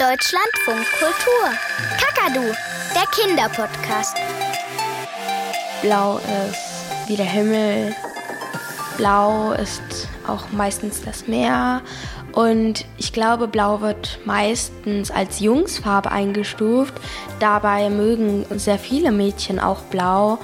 Deutschlandfunk 0.00 0.84
Kultur. 0.98 1.50
Kakadu, 2.00 2.52
der 2.96 3.06
Kinderpodcast. 3.12 4.16
Blau 5.82 6.18
ist 6.18 7.08
wie 7.08 7.14
der 7.14 7.26
Himmel. 7.26 7.94
Blau 8.96 9.52
ist 9.52 10.08
auch 10.26 10.50
meistens 10.50 11.00
das 11.02 11.28
Meer. 11.28 11.80
Und 12.32 12.86
ich 12.96 13.12
glaube, 13.12 13.46
Blau 13.46 13.82
wird 13.82 14.18
meistens 14.24 15.12
als 15.12 15.38
Jungsfarbe 15.38 16.10
eingestuft. 16.10 16.94
Dabei 17.38 17.88
mögen 17.88 18.46
sehr 18.58 18.80
viele 18.80 19.12
Mädchen 19.12 19.60
auch 19.60 19.82
Blau. 19.82 20.40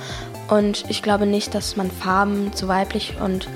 Und 0.46 0.88
ich 0.88 1.02
glaube 1.02 1.26
nicht, 1.26 1.56
dass 1.56 1.76
man 1.76 1.90
Farben 1.90 2.52
zu 2.52 2.68
weiblich 2.68 3.16
und 3.20 3.48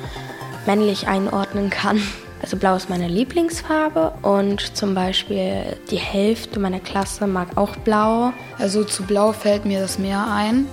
männlich 0.67 1.07
einordnen 1.07 1.71
kann. 1.71 2.03
Also 2.45 2.59
blau 2.59 2.77
ist 2.77 2.91
meine 2.91 3.09
Lieblingsfarbe 3.09 4.13
und 4.21 4.77
zum 4.77 4.95
Beispiel 4.95 5.79
die 5.91 5.97
Hälfte 5.97 6.61
meiner 6.61 6.79
Klasse 6.79 7.27
mag 7.27 7.57
auch 7.57 7.75
blau. 7.77 8.35
Also 8.59 8.85
zu 8.85 9.03
blau 9.05 9.33
fällt 9.33 9.65
mir 9.65 9.81
das 9.81 9.99
Meer 9.99 10.27
ein 10.31 10.67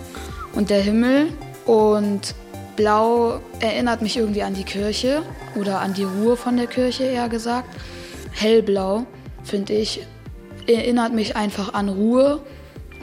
und 0.52 0.70
der 0.70 0.82
Himmel 0.82 1.30
und 1.66 2.36
blau 2.76 3.40
erinnert 3.62 4.02
mich 4.02 4.18
irgendwie 4.18 4.44
an 4.44 4.54
die 4.54 4.66
Kirche 4.66 5.22
oder 5.56 5.80
an 5.80 5.94
die 5.94 6.04
Ruhe 6.04 6.36
von 6.36 6.58
der 6.58 6.68
Kirche 6.68 7.06
eher 7.06 7.30
gesagt. 7.30 7.74
Hellblau 8.34 9.06
finde 9.46 9.72
ich 9.72 10.06
erinnert 10.68 11.14
mich 11.14 11.38
einfach 11.38 11.74
an 11.74 11.88
Ruhe, 11.88 12.42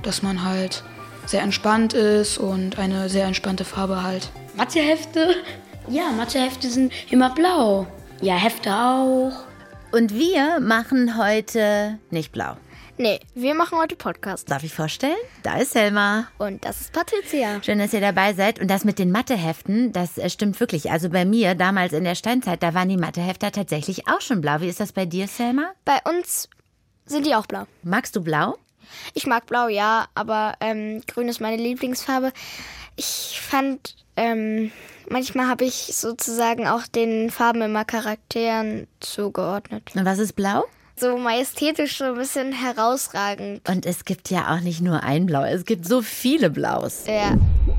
dass 0.02 0.22
man 0.22 0.44
halt 0.44 0.82
sehr 1.24 1.40
entspannt 1.40 1.94
ist 1.94 2.36
und 2.36 2.78
eine 2.78 3.08
sehr 3.08 3.24
entspannte 3.24 3.64
Farbe 3.64 4.02
halt. 4.02 4.28
Mathehefte? 4.58 5.36
Ja, 5.88 6.10
Mathehefte 6.14 6.68
sind 6.68 6.92
immer 7.10 7.34
blau. 7.34 7.86
Ja, 8.20 8.34
Hefte 8.34 8.74
auch. 8.74 9.32
Und 9.92 10.12
wir 10.12 10.58
machen 10.58 11.16
heute 11.16 11.98
nicht 12.10 12.32
blau. 12.32 12.56
Nee, 12.96 13.20
wir 13.34 13.54
machen 13.54 13.78
heute 13.78 13.94
Podcast. 13.94 14.50
Darf 14.50 14.64
ich 14.64 14.74
vorstellen? 14.74 15.14
Da 15.44 15.58
ist 15.58 15.70
Selma. 15.70 16.26
Und 16.36 16.64
das 16.64 16.80
ist 16.80 16.92
Patricia. 16.92 17.62
Schön, 17.62 17.78
dass 17.78 17.92
ihr 17.92 18.00
dabei 18.00 18.34
seid. 18.34 18.58
Und 18.58 18.68
das 18.68 18.84
mit 18.84 18.98
den 18.98 19.12
Matheheften, 19.12 19.92
das 19.92 20.18
äh, 20.18 20.28
stimmt 20.30 20.58
wirklich. 20.58 20.90
Also 20.90 21.10
bei 21.10 21.24
mir, 21.24 21.54
damals 21.54 21.92
in 21.92 22.02
der 22.02 22.16
Steinzeit, 22.16 22.60
da 22.60 22.74
waren 22.74 22.88
die 22.88 22.96
Mathehefter 22.96 23.52
tatsächlich 23.52 24.08
auch 24.08 24.20
schon 24.20 24.40
blau. 24.40 24.60
Wie 24.60 24.68
ist 24.68 24.80
das 24.80 24.90
bei 24.90 25.06
dir, 25.06 25.28
Selma? 25.28 25.70
Bei 25.84 26.00
uns 26.10 26.48
sind 27.06 27.24
die 27.24 27.36
auch 27.36 27.46
blau. 27.46 27.66
Magst 27.84 28.16
du 28.16 28.20
blau? 28.20 28.56
Ich 29.14 29.26
mag 29.26 29.46
blau, 29.46 29.68
ja, 29.68 30.08
aber 30.16 30.54
ähm, 30.60 31.02
grün 31.06 31.28
ist 31.28 31.40
meine 31.40 31.62
Lieblingsfarbe. 31.62 32.32
Ich 32.96 33.40
fand, 33.40 33.94
ähm, 34.16 34.72
manchmal 35.10 35.48
habe 35.48 35.64
ich 35.64 35.74
sozusagen 35.94 36.66
auch 36.66 36.86
den 36.86 37.30
Farben 37.30 37.62
immer 37.62 37.84
Charakteren 37.84 38.86
zugeordnet. 39.00 39.90
Und 39.94 40.04
was 40.04 40.18
ist 40.18 40.34
blau? 40.34 40.64
So 40.96 41.16
majestätisch, 41.16 41.98
so 41.98 42.04
ein 42.04 42.14
bisschen 42.16 42.52
herausragend. 42.52 43.68
Und 43.68 43.86
es 43.86 44.04
gibt 44.04 44.30
ja 44.30 44.52
auch 44.52 44.60
nicht 44.60 44.80
nur 44.80 45.04
ein 45.04 45.26
Blau, 45.26 45.44
es 45.44 45.64
gibt 45.64 45.86
so 45.86 46.02
viele 46.02 46.50
Blaus. 46.50 47.04
Ja. 47.06 47.36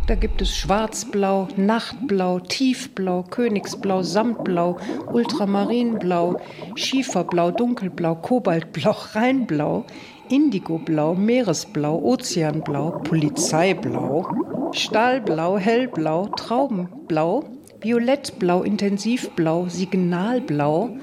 Da 0.08 0.16
gibt 0.16 0.42
es 0.42 0.56
Schwarzblau, 0.56 1.50
Nachtblau, 1.58 2.40
Tiefblau, 2.40 3.24
Königsblau, 3.24 4.04
Samtblau, 4.04 4.78
Ultramarinblau, 5.12 6.40
Schieferblau, 6.76 7.52
Dunkelblau, 7.52 8.16
Kobaltblau, 8.16 8.96
Rheinblau, 9.14 9.86
Indigoblau, 10.30 11.14
Meeresblau, 11.14 12.00
Ozeanblau, 12.02 12.92
Polizeiblau, 13.04 14.26
Stahlblau, 14.74 15.58
Hellblau, 15.58 16.28
Traubenblau, 16.28 17.44
Violettblau, 17.82 18.64
Intensivblau, 18.64 19.68
Signalblau, 19.70 20.98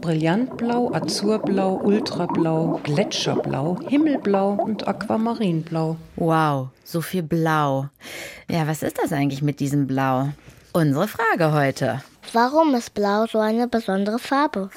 Brillantblau, 0.00 0.92
Azurblau, 0.94 1.80
Ultrablau, 1.84 2.80
Gletscherblau, 2.82 3.78
Himmelblau 3.88 4.52
und 4.52 4.88
Aquamarinblau. 4.88 5.96
Wow, 6.16 6.68
so 6.84 7.00
viel 7.00 7.22
Blau. 7.22 7.88
Ja, 8.48 8.66
was 8.66 8.82
ist 8.82 8.98
das 8.98 9.12
eigentlich 9.12 9.42
mit 9.42 9.60
diesem 9.60 9.86
Blau? 9.86 10.30
Unsere 10.72 11.08
Frage 11.08 11.52
heute. 11.52 12.02
Warum 12.32 12.74
ist 12.74 12.94
Blau 12.94 13.26
so 13.26 13.38
eine 13.38 13.68
besondere 13.68 14.18
Farbe? 14.18 14.70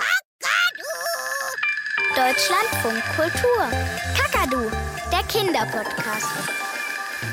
Deutschlandfunk 2.15 3.03
Kultur. 3.15 3.63
Kakadu, 4.15 4.69
der 5.11 5.23
Kinderpodcast. 5.27 6.66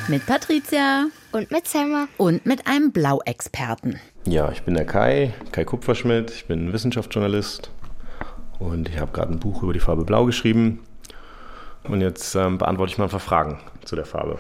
Mit 0.09 0.27
Patricia 0.27 1.07
Und 1.33 1.51
mit 1.51 1.67
Selma. 1.69 2.09
und 2.17 2.47
mit 2.47 2.67
einem 2.67 2.93
Blauexperten. 2.93 3.99
Ja, 4.27 4.51
ich 4.51 4.63
bin 4.63 4.75
der 4.75 4.87
Kai, 4.87 5.35
Kai 5.53 5.65
Kupferschmidt. 5.65 6.31
Ich 6.31 6.47
bin 6.47 6.73
Wissenschaftsjournalist 6.73 7.71
und 8.59 8.89
ich 8.89 8.99
habe 8.99 9.13
gerade 9.13 9.33
ein 9.33 9.41
Buch 9.41 9.63
über 9.63 9.73
die 9.73 9.81
Farbe 9.81 10.05
Blau 10.05 10.25
geschrieben. 10.25 10.81
Und 11.85 12.01
jetzt 12.01 12.35
ähm, 12.35 12.57
beantworte 12.59 12.93
ich 12.93 12.99
mal 12.99 13.05
ein 13.05 13.11
paar 13.11 13.21
Fragen 13.21 13.61
zu 13.85 13.95
der 13.97 14.07
Farbe. 14.07 14.39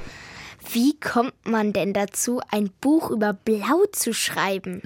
Wie 0.72 0.98
kommt 0.98 1.34
man 1.46 1.74
denn 1.74 1.92
dazu, 1.92 2.40
ein 2.50 2.70
Buch 2.80 3.10
über 3.10 3.34
Blau 3.34 3.84
zu 3.92 4.14
schreiben? 4.14 4.80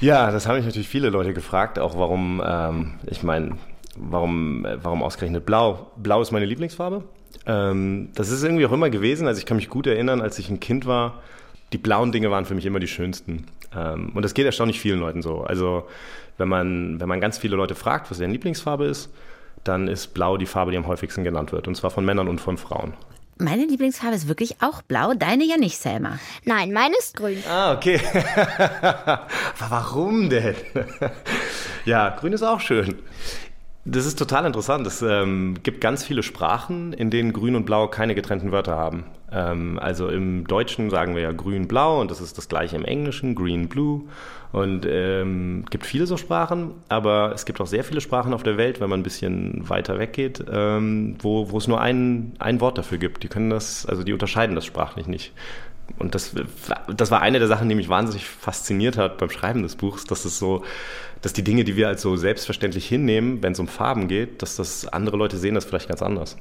Ja, 0.00 0.30
das 0.30 0.46
haben 0.46 0.56
mich 0.56 0.64
natürlich 0.64 0.88
viele 0.88 1.10
Leute 1.10 1.34
gefragt, 1.34 1.78
auch 1.78 1.98
warum, 1.98 2.42
ähm, 2.44 2.94
ich 3.06 3.22
meine, 3.22 3.58
warum, 3.96 4.64
äh, 4.64 4.82
warum 4.82 5.02
ausgerechnet 5.02 5.44
Blau? 5.44 5.90
Blau 5.96 6.22
ist 6.22 6.30
meine 6.32 6.46
Lieblingsfarbe. 6.46 7.04
Ähm, 7.46 8.10
das 8.14 8.30
ist 8.30 8.42
irgendwie 8.42 8.66
auch 8.66 8.72
immer 8.72 8.90
gewesen. 8.90 9.26
Also 9.26 9.38
ich 9.38 9.46
kann 9.46 9.56
mich 9.56 9.68
gut 9.68 9.86
erinnern, 9.86 10.20
als 10.20 10.38
ich 10.38 10.50
ein 10.50 10.60
Kind 10.60 10.86
war, 10.86 11.22
die 11.72 11.78
blauen 11.78 12.12
Dinge 12.12 12.30
waren 12.30 12.44
für 12.44 12.54
mich 12.54 12.66
immer 12.66 12.80
die 12.80 12.88
schönsten. 12.88 13.46
Ähm, 13.74 14.12
und 14.14 14.22
das 14.22 14.34
geht 14.34 14.46
erstaunlich 14.46 14.80
vielen 14.80 15.00
Leuten 15.00 15.22
so. 15.22 15.42
Also 15.42 15.86
wenn 16.36 16.48
man, 16.48 17.00
wenn 17.00 17.08
man 17.08 17.20
ganz 17.20 17.38
viele 17.38 17.56
Leute 17.56 17.74
fragt, 17.74 18.10
was 18.10 18.18
deren 18.18 18.32
Lieblingsfarbe 18.32 18.86
ist, 18.86 19.10
dann 19.64 19.88
ist 19.88 20.14
Blau 20.14 20.36
die 20.36 20.46
Farbe, 20.46 20.70
die 20.70 20.76
am 20.76 20.86
häufigsten 20.86 21.24
genannt 21.24 21.52
wird. 21.52 21.68
Und 21.68 21.74
zwar 21.74 21.90
von 21.90 22.04
Männern 22.04 22.28
und 22.28 22.40
von 22.40 22.56
Frauen. 22.56 22.94
Meine 23.40 23.66
Lieblingsfarbe 23.66 24.16
ist 24.16 24.26
wirklich 24.26 24.56
auch 24.62 24.82
blau, 24.82 25.14
deine 25.14 25.44
ja 25.44 25.56
nicht, 25.56 25.78
Selma. 25.78 26.18
Nein, 26.44 26.72
meine 26.72 26.96
ist 26.98 27.16
grün. 27.16 27.40
Ah, 27.48 27.72
okay. 27.72 28.00
Aber 28.82 29.20
warum 29.68 30.28
denn? 30.28 30.56
ja, 31.84 32.08
grün 32.18 32.32
ist 32.32 32.42
auch 32.42 32.58
schön. 32.58 32.98
Das 33.90 34.04
ist 34.04 34.18
total 34.18 34.44
interessant. 34.44 34.86
Es 34.86 35.00
ähm, 35.00 35.54
gibt 35.62 35.80
ganz 35.80 36.04
viele 36.04 36.22
Sprachen, 36.22 36.92
in 36.92 37.08
denen 37.08 37.32
Grün 37.32 37.56
und 37.56 37.64
Blau 37.64 37.88
keine 37.88 38.14
getrennten 38.14 38.52
Wörter 38.52 38.76
haben. 38.76 39.04
Ähm, 39.32 39.78
also 39.78 40.08
im 40.08 40.46
Deutschen 40.46 40.90
sagen 40.90 41.14
wir 41.14 41.22
ja 41.22 41.32
Grün-Blau 41.32 41.98
und 42.02 42.10
das 42.10 42.20
ist 42.20 42.36
das 42.36 42.50
gleiche 42.50 42.76
im 42.76 42.84
Englischen, 42.84 43.34
Green-Blue. 43.34 44.02
Und 44.52 44.86
ähm, 44.86 45.64
gibt 45.70 45.86
viele 45.86 46.06
so 46.06 46.18
Sprachen, 46.18 46.72
aber 46.90 47.32
es 47.34 47.46
gibt 47.46 47.62
auch 47.62 47.66
sehr 47.66 47.82
viele 47.82 48.02
Sprachen 48.02 48.34
auf 48.34 48.42
der 48.42 48.58
Welt, 48.58 48.78
wenn 48.80 48.90
man 48.90 49.00
ein 49.00 49.04
bisschen 49.04 49.66
weiter 49.70 49.98
weggeht, 49.98 50.44
ähm, 50.52 51.16
wo, 51.20 51.50
wo 51.50 51.56
es 51.56 51.66
nur 51.66 51.80
ein, 51.80 52.32
ein 52.38 52.60
Wort 52.60 52.76
dafür 52.76 52.98
gibt. 52.98 53.22
Die 53.22 53.28
können 53.28 53.48
das, 53.48 53.86
also 53.86 54.02
die 54.02 54.12
unterscheiden 54.12 54.54
das 54.54 54.66
sprachlich 54.66 55.06
nicht. 55.06 55.32
Und 55.98 56.14
das, 56.14 56.34
das 56.94 57.10
war 57.10 57.22
eine 57.22 57.38
der 57.38 57.48
Sachen, 57.48 57.68
die 57.68 57.74
mich 57.74 57.88
wahnsinnig 57.88 58.26
fasziniert 58.26 58.98
hat 58.98 59.16
beim 59.16 59.30
Schreiben 59.30 59.62
des 59.62 59.76
Buchs, 59.76 60.04
dass 60.04 60.24
es 60.26 60.38
so, 60.38 60.64
dass 61.22 61.32
die 61.32 61.42
Dinge, 61.42 61.64
die 61.64 61.76
wir 61.76 61.88
als 61.88 62.02
so 62.02 62.16
selbstverständlich 62.16 62.86
hinnehmen, 62.86 63.42
wenn 63.42 63.52
es 63.52 63.58
um 63.58 63.68
Farben 63.68 64.08
geht, 64.08 64.42
dass 64.42 64.56
das 64.56 64.86
andere 64.86 65.16
Leute 65.16 65.36
sehen 65.36 65.54
das 65.54 65.64
vielleicht 65.64 65.88
ganz 65.88 66.02
anders. 66.02 66.36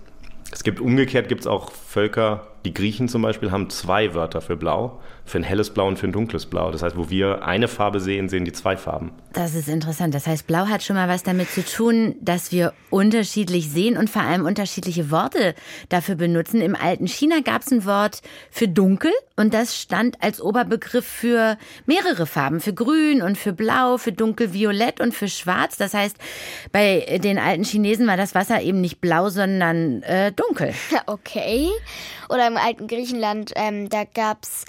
Es 0.52 0.64
gibt 0.64 0.80
umgekehrt 0.80 1.28
gibt 1.28 1.42
es 1.42 1.48
auch 1.48 1.72
Völker, 1.72 2.48
die 2.64 2.74
Griechen 2.74 3.10
zum 3.10 3.22
Beispiel 3.22 3.52
haben 3.52 3.70
zwei 3.70 4.14
Wörter 4.14 4.42
für 4.42 4.56
Blau, 4.56 5.02
für 5.28 5.38
ein 5.38 5.44
helles 5.44 5.70
Blau 5.70 5.88
und 5.88 6.00
für 6.00 6.08
ein 6.08 6.12
dunkles 6.12 6.46
Blau. 6.46 6.72
Das 6.72 6.82
heißt, 6.82 6.98
wo 6.98 7.10
wir 7.10 7.44
eine 7.44 7.68
Farbe 7.68 8.00
sehen, 8.00 8.30
sehen 8.30 8.46
die 8.46 8.54
zwei 8.54 8.78
Farben. 8.78 9.12
Das 9.34 9.54
ist 9.54 9.68
interessant. 9.68 10.16
Das 10.16 10.26
heißt, 10.26 10.48
Blau 10.48 10.68
hat 10.68 10.84
schon 10.84 10.96
mal 10.96 11.10
was 11.10 11.24
damit 11.24 11.50
zu 11.52 11.64
tun, 11.64 12.16
dass 12.22 12.52
wir 12.52 12.74
unterschiedlich 12.90 13.70
sehen 13.70 13.98
und 13.98 14.10
vor 14.10 14.22
allem 14.22 14.46
unterschiedliche 14.46 15.12
Worte 15.12 15.54
dafür 15.90 16.16
benutzen. 16.16 16.62
Im 16.62 16.76
alten 16.76 17.08
China 17.08 17.42
gab 17.44 17.62
es 17.62 17.72
ein 17.72 17.86
Wort 17.86 18.22
für 18.50 18.68
dunkel 18.68 19.12
und 19.36 19.54
das 19.54 19.80
stand 19.80 20.24
als 20.24 20.42
Oberbegriff 20.42 21.06
für 21.06 21.58
mehrere 21.86 22.26
Farben, 22.26 22.60
für 22.60 22.74
grün 22.74 23.22
und 23.22 23.38
für 23.38 23.54
blau, 23.54 23.98
für 23.98 24.12
dunkelviolett 24.12 25.00
und 25.00 25.14
für 25.14 25.28
schwarz. 25.28 25.78
Das 25.78 25.94
heißt, 25.94 26.18
bei 26.72 27.20
den 27.22 27.38
alten 27.38 27.64
Chinesen 27.64 28.08
war 28.08 28.18
das 28.18 28.34
Wasser 28.34 28.62
eben 28.62 28.82
nicht 28.82 29.01
blau, 29.01 29.30
sondern 29.30 30.01
äh, 30.04 30.31
dunkel. 30.31 30.74
Okay. 31.06 31.69
Oder 32.30 32.48
im 32.48 32.57
alten 32.57 32.88
Griechenland, 32.88 33.54
ähm, 33.56 33.88
da 33.90 34.04
gab's 34.04 34.66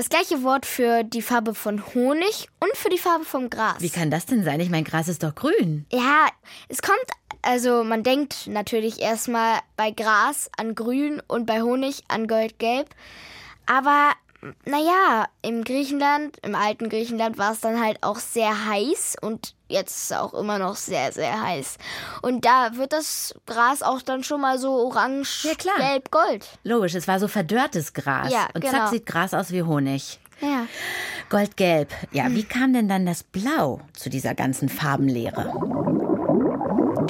das 0.00 0.08
gleiche 0.08 0.42
Wort 0.42 0.64
für 0.64 1.04
die 1.04 1.20
Farbe 1.20 1.54
von 1.54 1.84
Honig 1.92 2.48
und 2.58 2.74
für 2.74 2.88
die 2.88 2.96
Farbe 2.96 3.26
vom 3.26 3.50
Gras. 3.50 3.76
Wie 3.80 3.90
kann 3.90 4.10
das 4.10 4.24
denn 4.24 4.42
sein? 4.44 4.58
Ich 4.58 4.70
meine, 4.70 4.84
Gras 4.84 5.08
ist 5.08 5.22
doch 5.22 5.34
grün. 5.34 5.84
Ja, 5.92 6.26
es 6.70 6.80
kommt, 6.80 7.04
also 7.42 7.84
man 7.84 8.02
denkt 8.02 8.46
natürlich 8.46 9.02
erstmal 9.02 9.58
bei 9.76 9.90
Gras 9.90 10.50
an 10.56 10.74
Grün 10.74 11.20
und 11.28 11.44
bei 11.44 11.60
Honig 11.60 12.02
an 12.08 12.28
Goldgelb. 12.28 12.88
Aber 13.66 14.12
naja, 14.64 15.26
im 15.42 15.64
Griechenland, 15.64 16.38
im 16.42 16.54
alten 16.54 16.88
Griechenland 16.88 17.36
war 17.38 17.52
es 17.52 17.60
dann 17.60 17.82
halt 17.82 18.02
auch 18.02 18.18
sehr 18.18 18.66
heiß 18.66 19.16
und 19.20 19.54
jetzt 19.68 19.96
ist 19.96 20.10
es 20.10 20.16
auch 20.16 20.32
immer 20.34 20.58
noch 20.58 20.76
sehr, 20.76 21.12
sehr 21.12 21.42
heiß. 21.42 21.76
Und 22.22 22.44
da 22.44 22.76
wird 22.76 22.92
das 22.92 23.34
Gras 23.46 23.82
auch 23.82 24.00
dann 24.02 24.24
schon 24.24 24.40
mal 24.40 24.58
so 24.58 24.70
orange, 24.72 25.44
Ja, 25.44 25.54
klar. 25.54 25.76
gelb, 25.78 26.10
gold. 26.10 26.46
Logisch, 26.64 26.94
es 26.94 27.06
war 27.06 27.20
so 27.20 27.28
verdörrtes 27.28 27.92
Gras. 27.92 28.32
Ja, 28.32 28.48
und 28.54 28.62
genau. 28.62 28.72
zack, 28.72 28.88
sieht 28.88 29.06
Gras 29.06 29.34
aus 29.34 29.50
wie 29.52 29.62
Honig. 29.62 30.18
Ja. 30.40 30.66
Goldgelb. 31.28 31.92
Ja, 32.12 32.30
wie 32.30 32.44
kam 32.44 32.72
denn 32.72 32.88
dann 32.88 33.04
das 33.04 33.22
Blau 33.22 33.80
zu 33.92 34.08
dieser 34.08 34.34
ganzen 34.34 34.68
Farbenlehre? 34.70 35.52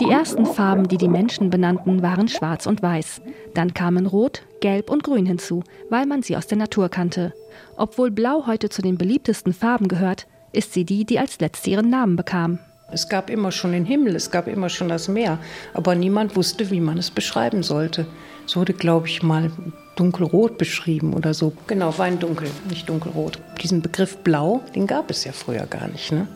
Die 0.01 0.11
ersten 0.11 0.47
Farben, 0.47 0.89
die 0.89 0.97
die 0.97 1.09
Menschen 1.09 1.51
benannten, 1.51 2.03
waren 2.03 2.27
schwarz 2.29 2.67
und 2.67 2.83
weiß. 2.83 3.21
Dann 3.55 3.73
kamen 3.75 4.07
rot, 4.07 4.43
gelb 4.61 4.91
und 4.91 5.03
grün 5.03 5.27
hinzu, 5.27 5.63
weil 5.89 6.07
man 6.07 6.23
sie 6.23 6.37
aus 6.37 6.47
der 6.47 6.59
Natur 6.59 6.89
kannte. 6.89 7.33
Obwohl 7.77 8.11
blau 8.11 8.47
heute 8.47 8.69
zu 8.69 8.83
den 8.83 8.99
beliebtesten 8.99 9.53
Farben 9.53 9.89
gehört, 9.89 10.27
ist 10.53 10.73
sie 10.73 10.85
die, 10.85 11.05
die 11.05 11.19
als 11.19 11.41
letzte 11.41 11.71
ihren 11.71 11.91
Namen 11.91 12.17
bekam. 12.17 12.59
Es 12.93 13.09
gab 13.09 13.31
immer 13.31 13.53
schon 13.53 13.73
den 13.73 13.85
Himmel, 13.85 14.17
es 14.17 14.31
gab 14.31 14.49
immer 14.49 14.69
schon 14.69 14.89
das 14.89 15.09
Meer, 15.09 15.39
aber 15.75 15.95
niemand 15.95 16.35
wusste, 16.35 16.71
wie 16.71 16.81
man 16.81 16.99
es 16.99 17.11
beschreiben 17.11 17.63
sollte. 17.63 18.07
Es 18.47 18.57
wurde, 18.57 18.73
glaube 18.73 19.07
ich, 19.07 19.23
mal 19.23 19.53
dunkelrot 19.95 20.59
beschrieben 20.59 21.15
oder 21.15 21.35
so. 21.35 21.53
Genau, 21.69 21.97
Weindunkel, 21.99 22.51
nicht 22.69 22.89
dunkelrot. 22.89 23.39
Diesen 23.63 23.81
Begriff 23.81 24.17
blau, 24.19 24.61
den 24.75 24.87
gab 24.87 25.11
es 25.11 25.25
ja 25.25 25.33
früher 25.33 25.67
gar 25.67 25.87
nicht. 25.89 26.11
Ne? 26.11 26.27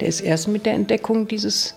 Der 0.00 0.08
ist 0.08 0.20
erst 0.20 0.48
mit 0.48 0.66
der 0.66 0.74
Entdeckung 0.74 1.28
dieses 1.28 1.74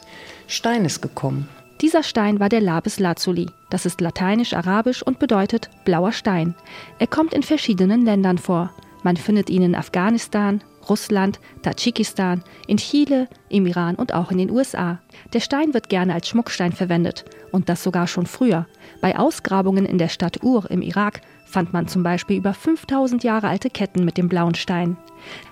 Steines 0.48 1.00
gekommen. 1.00 1.48
Dieser 1.82 2.04
Stein 2.04 2.40
war 2.40 2.50
der 2.50 2.62
Lapis 2.62 3.00
Lazuli. 3.00 3.50
Das 3.70 3.86
ist 3.86 4.00
lateinisch-arabisch 4.00 5.04
und 5.04 5.20
bedeutet 5.20 5.70
blauer 5.84 6.14
Stein. 6.14 6.56
Er 7.00 7.08
kommt 7.08 7.34
in 7.34 7.44
verschiedenen 7.44 8.06
Ländern 8.06 8.38
vor. 8.38 8.72
Man 9.04 9.18
findet 9.18 9.50
ihn 9.50 9.62
in 9.62 9.76
Afghanistan, 9.76 10.62
Russland, 10.90 11.40
Tadschikistan, 11.64 12.44
in 12.68 12.78
Chile, 12.78 13.28
im 13.50 13.66
Iran 13.66 13.96
und 13.96 14.14
auch 14.14 14.32
in 14.32 14.38
den 14.38 14.52
USA. 14.52 15.00
Der 15.34 15.40
Stein 15.42 15.74
wird 15.74 15.90
gerne 15.90 16.14
als 16.14 16.30
Schmuckstein 16.30 16.72
verwendet 16.72 17.26
und 17.52 17.70
das 17.70 17.84
sogar 17.84 18.08
schon 18.08 18.26
früher. 18.26 18.68
Bei 19.02 19.18
Ausgrabungen 19.18 19.86
in 19.86 19.98
der 19.98 20.10
Stadt 20.10 20.44
Ur 20.44 20.70
im 20.72 20.82
Irak 20.82 21.22
fand 21.46 21.74
man 21.74 21.88
zum 21.88 22.04
Beispiel 22.04 22.38
über 22.38 22.54
5000 22.54 23.24
Jahre 23.24 23.48
alte 23.48 23.70
Ketten 23.70 24.06
mit 24.06 24.18
dem 24.18 24.30
blauen 24.30 24.56
Stein. 24.56 24.98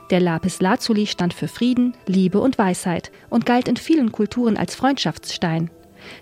Der 0.09 0.19
Lapis 0.19 0.61
Lazuli 0.61 1.05
stand 1.07 1.33
für 1.33 1.47
Frieden, 1.47 1.95
Liebe 2.07 2.39
und 2.39 2.57
Weisheit 2.57 3.11
und 3.29 3.45
galt 3.45 3.67
in 3.67 3.77
vielen 3.77 4.11
Kulturen 4.11 4.57
als 4.57 4.75
Freundschaftsstein. 4.75 5.69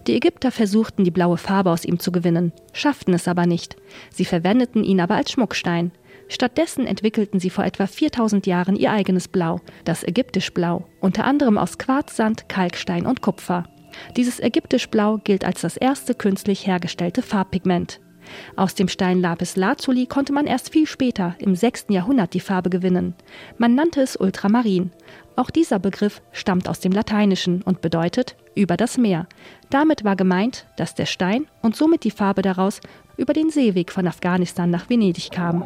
Die 0.07 0.15
Ägypter 0.15 0.51
versuchten, 0.51 1.03
die 1.03 1.11
blaue 1.11 1.37
Farbe 1.37 1.71
aus 1.71 1.85
ihm 1.85 1.99
zu 1.99 2.11
gewinnen, 2.11 2.51
schafften 2.73 3.13
es 3.13 3.27
aber 3.27 3.45
nicht. 3.45 3.75
Sie 4.11 4.25
verwendeten 4.25 4.83
ihn 4.83 4.99
aber 4.99 5.15
als 5.15 5.31
Schmuckstein. 5.31 5.91
Stattdessen 6.27 6.87
entwickelten 6.87 7.39
sie 7.39 7.49
vor 7.49 7.65
etwa 7.65 7.87
4000 7.87 8.47
Jahren 8.47 8.75
ihr 8.75 8.91
eigenes 8.91 9.27
Blau, 9.27 9.59
das 9.83 10.03
Ägyptisch-Blau, 10.03 10.85
unter 11.01 11.25
anderem 11.25 11.57
aus 11.57 11.77
Quarzsand, 11.77 12.47
Kalkstein 12.47 13.05
und 13.05 13.21
Kupfer. 13.21 13.65
Dieses 14.15 14.39
Ägyptisch-Blau 14.39 15.17
gilt 15.23 15.43
als 15.43 15.61
das 15.61 15.77
erste 15.77 16.15
künstlich 16.15 16.65
hergestellte 16.65 17.21
Farbpigment. 17.21 17.99
Aus 18.55 18.75
dem 18.75 18.87
Stein 18.87 19.21
Lapis 19.21 19.55
Lazuli 19.55 20.05
konnte 20.05 20.33
man 20.33 20.47
erst 20.47 20.71
viel 20.71 20.85
später, 20.85 21.35
im 21.39 21.55
6. 21.55 21.85
Jahrhundert, 21.89 22.33
die 22.33 22.39
Farbe 22.39 22.69
gewinnen. 22.69 23.15
Man 23.57 23.75
nannte 23.75 24.01
es 24.01 24.15
Ultramarin. 24.15 24.91
Auch 25.35 25.49
dieser 25.49 25.79
Begriff 25.79 26.21
stammt 26.31 26.67
aus 26.67 26.79
dem 26.79 26.91
Lateinischen 26.91 27.61
und 27.61 27.81
bedeutet 27.81 28.35
über 28.55 28.77
das 28.77 28.97
Meer. 28.97 29.27
Damit 29.69 30.03
war 30.03 30.15
gemeint, 30.15 30.65
dass 30.77 30.95
der 30.95 31.05
Stein 31.05 31.47
und 31.61 31.75
somit 31.75 32.03
die 32.03 32.11
Farbe 32.11 32.41
daraus 32.41 32.81
über 33.17 33.33
den 33.33 33.49
Seeweg 33.49 33.91
von 33.91 34.07
Afghanistan 34.07 34.69
nach 34.69 34.89
Venedig 34.89 35.31
kam. 35.31 35.61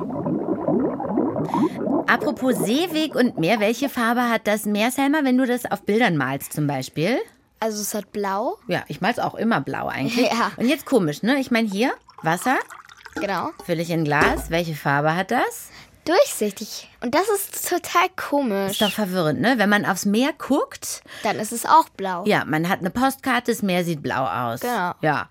Apropos 2.08 2.56
Seeweg 2.58 3.16
und 3.16 3.38
Meer, 3.40 3.60
welche 3.60 3.90
Farbe 3.90 4.30
hat 4.30 4.48
das 4.48 4.66
Meer, 4.66 4.92
Selma, 4.92 5.20
wenn 5.24 5.38
du 5.38 5.46
das 5.46 5.70
auf 5.70 5.84
Bildern 5.84 6.18
malst 6.18 6.54
zum 6.54 6.68
Beispiel? 6.68 7.18
Also 7.60 7.82
es 7.82 7.94
hat 7.96 8.12
blau. 8.12 8.58
Ja, 8.68 8.84
ich 8.88 9.02
mal's 9.02 9.20
auch 9.20 9.36
immer 9.36 9.62
blau 9.62 9.88
eigentlich. 9.88 10.30
Ja. 10.32 10.52
Und 10.58 10.68
jetzt 10.68 10.86
komisch, 10.86 11.24
ne? 11.24 11.40
Ich 11.40 11.52
meine 11.52 11.68
hier 11.68 11.94
Wasser, 12.26 12.58
Genau. 13.16 13.52
fülle 13.66 13.82
ich 13.82 13.90
in 13.90 14.04
Glas. 14.04 14.50
Welche 14.50 14.76
Farbe 14.76 15.16
hat 15.16 15.32
das? 15.32 15.70
Durchsichtig. 16.06 16.90
Und 17.02 17.16
das 17.16 17.28
ist 17.30 17.68
total 17.68 18.10
komisch. 18.16 18.72
Ist 18.74 18.82
doch 18.82 18.92
verwirrend, 18.92 19.42
ne? 19.42 19.56
Wenn 19.58 19.70
man 19.70 19.86
aufs 19.86 20.06
Meer 20.06 20.34
guckt, 20.38 21.02
Dann 21.24 21.38
ist 21.40 21.52
es 21.52 21.66
auch 21.66 21.90
blau. 21.90 22.24
ja, 22.28 22.46
man 22.46 22.70
hat 22.70 22.80
eine 22.80 22.92
Postkarte, 22.92 23.52
das 23.52 23.62
Meer 23.64 23.84
sieht 23.84 24.04
blau 24.04 24.26
aus. 24.26 24.60
Genau. 24.60 24.94
Ja. 25.02 25.30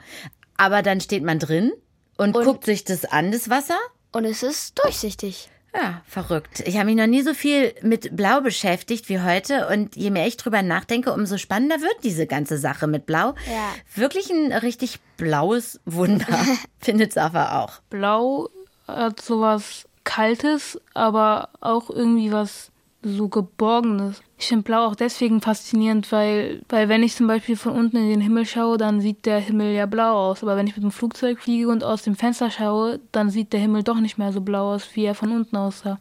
Aber 0.56 0.82
dann 0.82 1.00
steht 1.00 1.22
man 1.22 1.38
drin 1.38 1.72
und, 2.16 2.34
Und- 2.36 2.44
guckt 2.44 2.64
sich 2.64 2.82
das 2.84 3.04
an, 3.04 3.30
das 3.30 3.50
Wasser. 3.50 3.78
Und 4.12 4.24
es 4.24 4.42
ist 4.42 4.78
durchsichtig. 4.82 5.48
Ja, 5.74 6.02
verrückt. 6.06 6.62
Ich 6.66 6.76
habe 6.76 6.86
mich 6.86 6.96
noch 6.96 7.08
nie 7.08 7.22
so 7.22 7.34
viel 7.34 7.74
mit 7.82 8.16
Blau 8.16 8.40
beschäftigt 8.40 9.08
wie 9.08 9.20
heute 9.20 9.66
und 9.68 9.96
je 9.96 10.10
mehr 10.10 10.26
ich 10.26 10.36
drüber 10.36 10.62
nachdenke, 10.62 11.12
umso 11.12 11.36
spannender 11.36 11.80
wird 11.80 11.96
diese 12.04 12.26
ganze 12.26 12.58
Sache 12.58 12.86
mit 12.86 13.06
Blau. 13.06 13.34
Ja. 13.50 13.74
Wirklich 13.94 14.30
ein 14.30 14.52
richtig 14.52 15.00
blaues 15.16 15.80
Wunder. 15.84 16.26
Findet 16.78 17.12
Safa 17.12 17.60
auch. 17.60 17.80
Blau 17.90 18.48
hat 18.86 19.20
sowas 19.20 19.88
Kaltes, 20.04 20.80
aber 20.92 21.48
auch 21.60 21.90
irgendwie 21.90 22.30
was 22.30 22.70
so 23.02 23.28
Geborgenes. 23.28 24.22
Ich 24.44 24.48
finde 24.48 24.64
Blau 24.64 24.84
auch 24.84 24.94
deswegen 24.94 25.40
faszinierend, 25.40 26.12
weil, 26.12 26.60
weil 26.68 26.90
wenn 26.90 27.02
ich 27.02 27.16
zum 27.16 27.26
Beispiel 27.26 27.56
von 27.56 27.72
unten 27.72 27.96
in 27.96 28.10
den 28.10 28.20
Himmel 28.20 28.44
schaue, 28.44 28.76
dann 28.76 29.00
sieht 29.00 29.24
der 29.24 29.38
Himmel 29.38 29.72
ja 29.72 29.86
blau 29.86 30.28
aus. 30.28 30.42
Aber 30.42 30.54
wenn 30.58 30.66
ich 30.66 30.76
mit 30.76 30.82
dem 30.82 30.90
Flugzeug 30.90 31.40
fliege 31.40 31.68
und 31.68 31.82
aus 31.82 32.02
dem 32.02 32.14
Fenster 32.14 32.50
schaue, 32.50 33.00
dann 33.10 33.30
sieht 33.30 33.54
der 33.54 33.60
Himmel 33.60 33.84
doch 33.84 33.98
nicht 33.98 34.18
mehr 34.18 34.34
so 34.34 34.42
blau 34.42 34.74
aus, 34.74 34.90
wie 34.92 35.06
er 35.06 35.14
von 35.14 35.32
unten 35.32 35.56
aussah. 35.56 35.98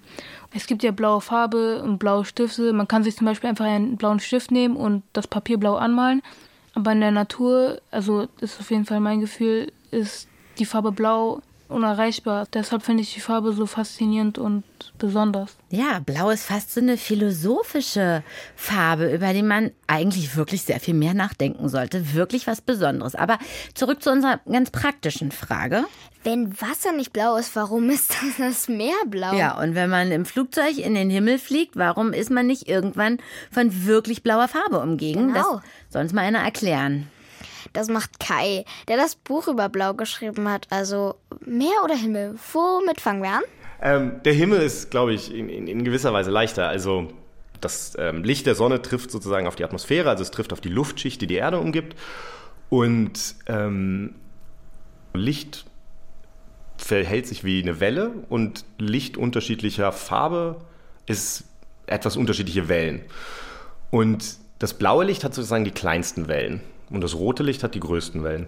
Es 0.53 0.67
gibt 0.67 0.83
ja 0.83 0.91
blaue 0.91 1.21
Farbe 1.21 1.81
und 1.83 1.99
blaue 1.99 2.25
Stifte. 2.25 2.73
Man 2.73 2.89
kann 2.89 3.05
sich 3.05 3.15
zum 3.15 3.27
Beispiel 3.27 3.49
einfach 3.49 3.63
einen 3.63 3.95
blauen 3.95 4.19
Stift 4.19 4.51
nehmen 4.51 4.75
und 4.75 5.03
das 5.13 5.25
Papier 5.25 5.57
blau 5.57 5.75
anmalen. 5.75 6.21
Aber 6.73 6.91
in 6.91 6.99
der 6.99 7.11
Natur, 7.11 7.79
also 7.91 8.27
das 8.41 8.55
ist 8.55 8.59
auf 8.59 8.71
jeden 8.71 8.83
Fall 8.83 8.99
mein 8.99 9.21
Gefühl, 9.21 9.71
ist 9.89 10.27
die 10.59 10.65
Farbe 10.65 10.91
blau 10.91 11.39
unerreichbar. 11.73 12.47
Deshalb 12.53 12.83
finde 12.83 13.03
ich 13.03 13.13
die 13.13 13.19
Farbe 13.19 13.53
so 13.53 13.65
faszinierend 13.65 14.37
und 14.37 14.63
besonders. 14.97 15.57
Ja, 15.69 15.99
Blau 15.99 16.29
ist 16.29 16.45
fast 16.45 16.73
so 16.73 16.79
eine 16.79 16.97
philosophische 16.97 18.23
Farbe, 18.55 19.13
über 19.13 19.33
die 19.33 19.43
man 19.43 19.71
eigentlich 19.87 20.35
wirklich 20.35 20.63
sehr 20.63 20.79
viel 20.79 20.93
mehr 20.93 21.13
nachdenken 21.13 21.67
sollte. 21.69 22.13
Wirklich 22.13 22.47
was 22.47 22.61
Besonderes. 22.61 23.15
Aber 23.15 23.37
zurück 23.73 24.01
zu 24.01 24.11
unserer 24.11 24.39
ganz 24.49 24.71
praktischen 24.71 25.31
Frage. 25.31 25.83
Wenn 26.23 26.53
Wasser 26.61 26.93
nicht 26.93 27.11
blau 27.11 27.35
ist, 27.35 27.55
warum 27.55 27.89
ist 27.89 28.15
dann 28.37 28.47
das 28.47 28.67
Meer 28.69 28.95
blau? 29.07 29.33
Ja, 29.33 29.59
und 29.59 29.75
wenn 29.75 29.89
man 29.89 30.11
im 30.11 30.25
Flugzeug 30.25 30.77
in 30.77 30.95
den 30.95 31.09
Himmel 31.09 31.37
fliegt, 31.37 31.75
warum 31.75 32.13
ist 32.13 32.31
man 32.31 32.47
nicht 32.47 32.69
irgendwann 32.69 33.17
von 33.51 33.85
wirklich 33.85 34.23
blauer 34.23 34.47
Farbe 34.47 34.79
umgeben? 34.79 35.33
Genau. 35.33 35.55
Das 35.55 35.61
soll 35.89 36.01
uns 36.03 36.13
mal 36.13 36.21
einer 36.21 36.39
erklären. 36.39 37.07
Das 37.73 37.89
macht 37.89 38.19
Kai, 38.19 38.65
der 38.87 38.97
das 38.97 39.15
Buch 39.15 39.47
über 39.47 39.67
Blau 39.67 39.95
geschrieben 39.95 40.47
hat. 40.47 40.67
Also 40.69 41.15
Meer 41.45 41.83
oder 41.83 41.95
Himmel? 41.95 42.35
Womit 42.53 43.01
fangen 43.01 43.23
wir 43.23 43.31
an? 43.31 43.43
Ähm, 43.81 44.21
der 44.23 44.33
Himmel 44.33 44.61
ist, 44.61 44.91
glaube 44.91 45.13
ich, 45.13 45.33
in, 45.33 45.49
in, 45.49 45.67
in 45.67 45.83
gewisser 45.83 46.13
Weise 46.13 46.31
leichter. 46.31 46.67
Also 46.67 47.11
das 47.59 47.95
ähm, 47.97 48.23
Licht 48.23 48.45
der 48.45 48.55
Sonne 48.55 48.81
trifft 48.81 49.11
sozusagen 49.11 49.47
auf 49.47 49.55
die 49.55 49.63
Atmosphäre, 49.63 50.09
also 50.09 50.21
es 50.21 50.31
trifft 50.31 50.53
auf 50.53 50.61
die 50.61 50.69
Luftschicht, 50.69 51.21
die 51.21 51.27
die 51.27 51.35
Erde 51.35 51.59
umgibt. 51.59 51.97
Und 52.69 53.35
ähm, 53.47 54.15
Licht 55.13 55.65
verhält 56.77 57.27
sich 57.27 57.43
wie 57.43 57.61
eine 57.61 57.79
Welle 57.79 58.11
und 58.29 58.65
Licht 58.77 59.17
unterschiedlicher 59.17 59.91
Farbe 59.91 60.57
ist 61.05 61.45
etwas 61.87 62.17
unterschiedliche 62.17 62.69
Wellen. 62.69 63.03
Und 63.91 64.37
das 64.59 64.73
blaue 64.73 65.05
Licht 65.05 65.23
hat 65.23 65.33
sozusagen 65.33 65.65
die 65.65 65.71
kleinsten 65.71 66.27
Wellen 66.27 66.61
und 66.93 67.01
das 67.01 67.15
rote 67.15 67.43
Licht 67.43 67.63
hat 67.63 67.75
die 67.75 67.79
größten 67.79 68.23
Wellen. 68.23 68.47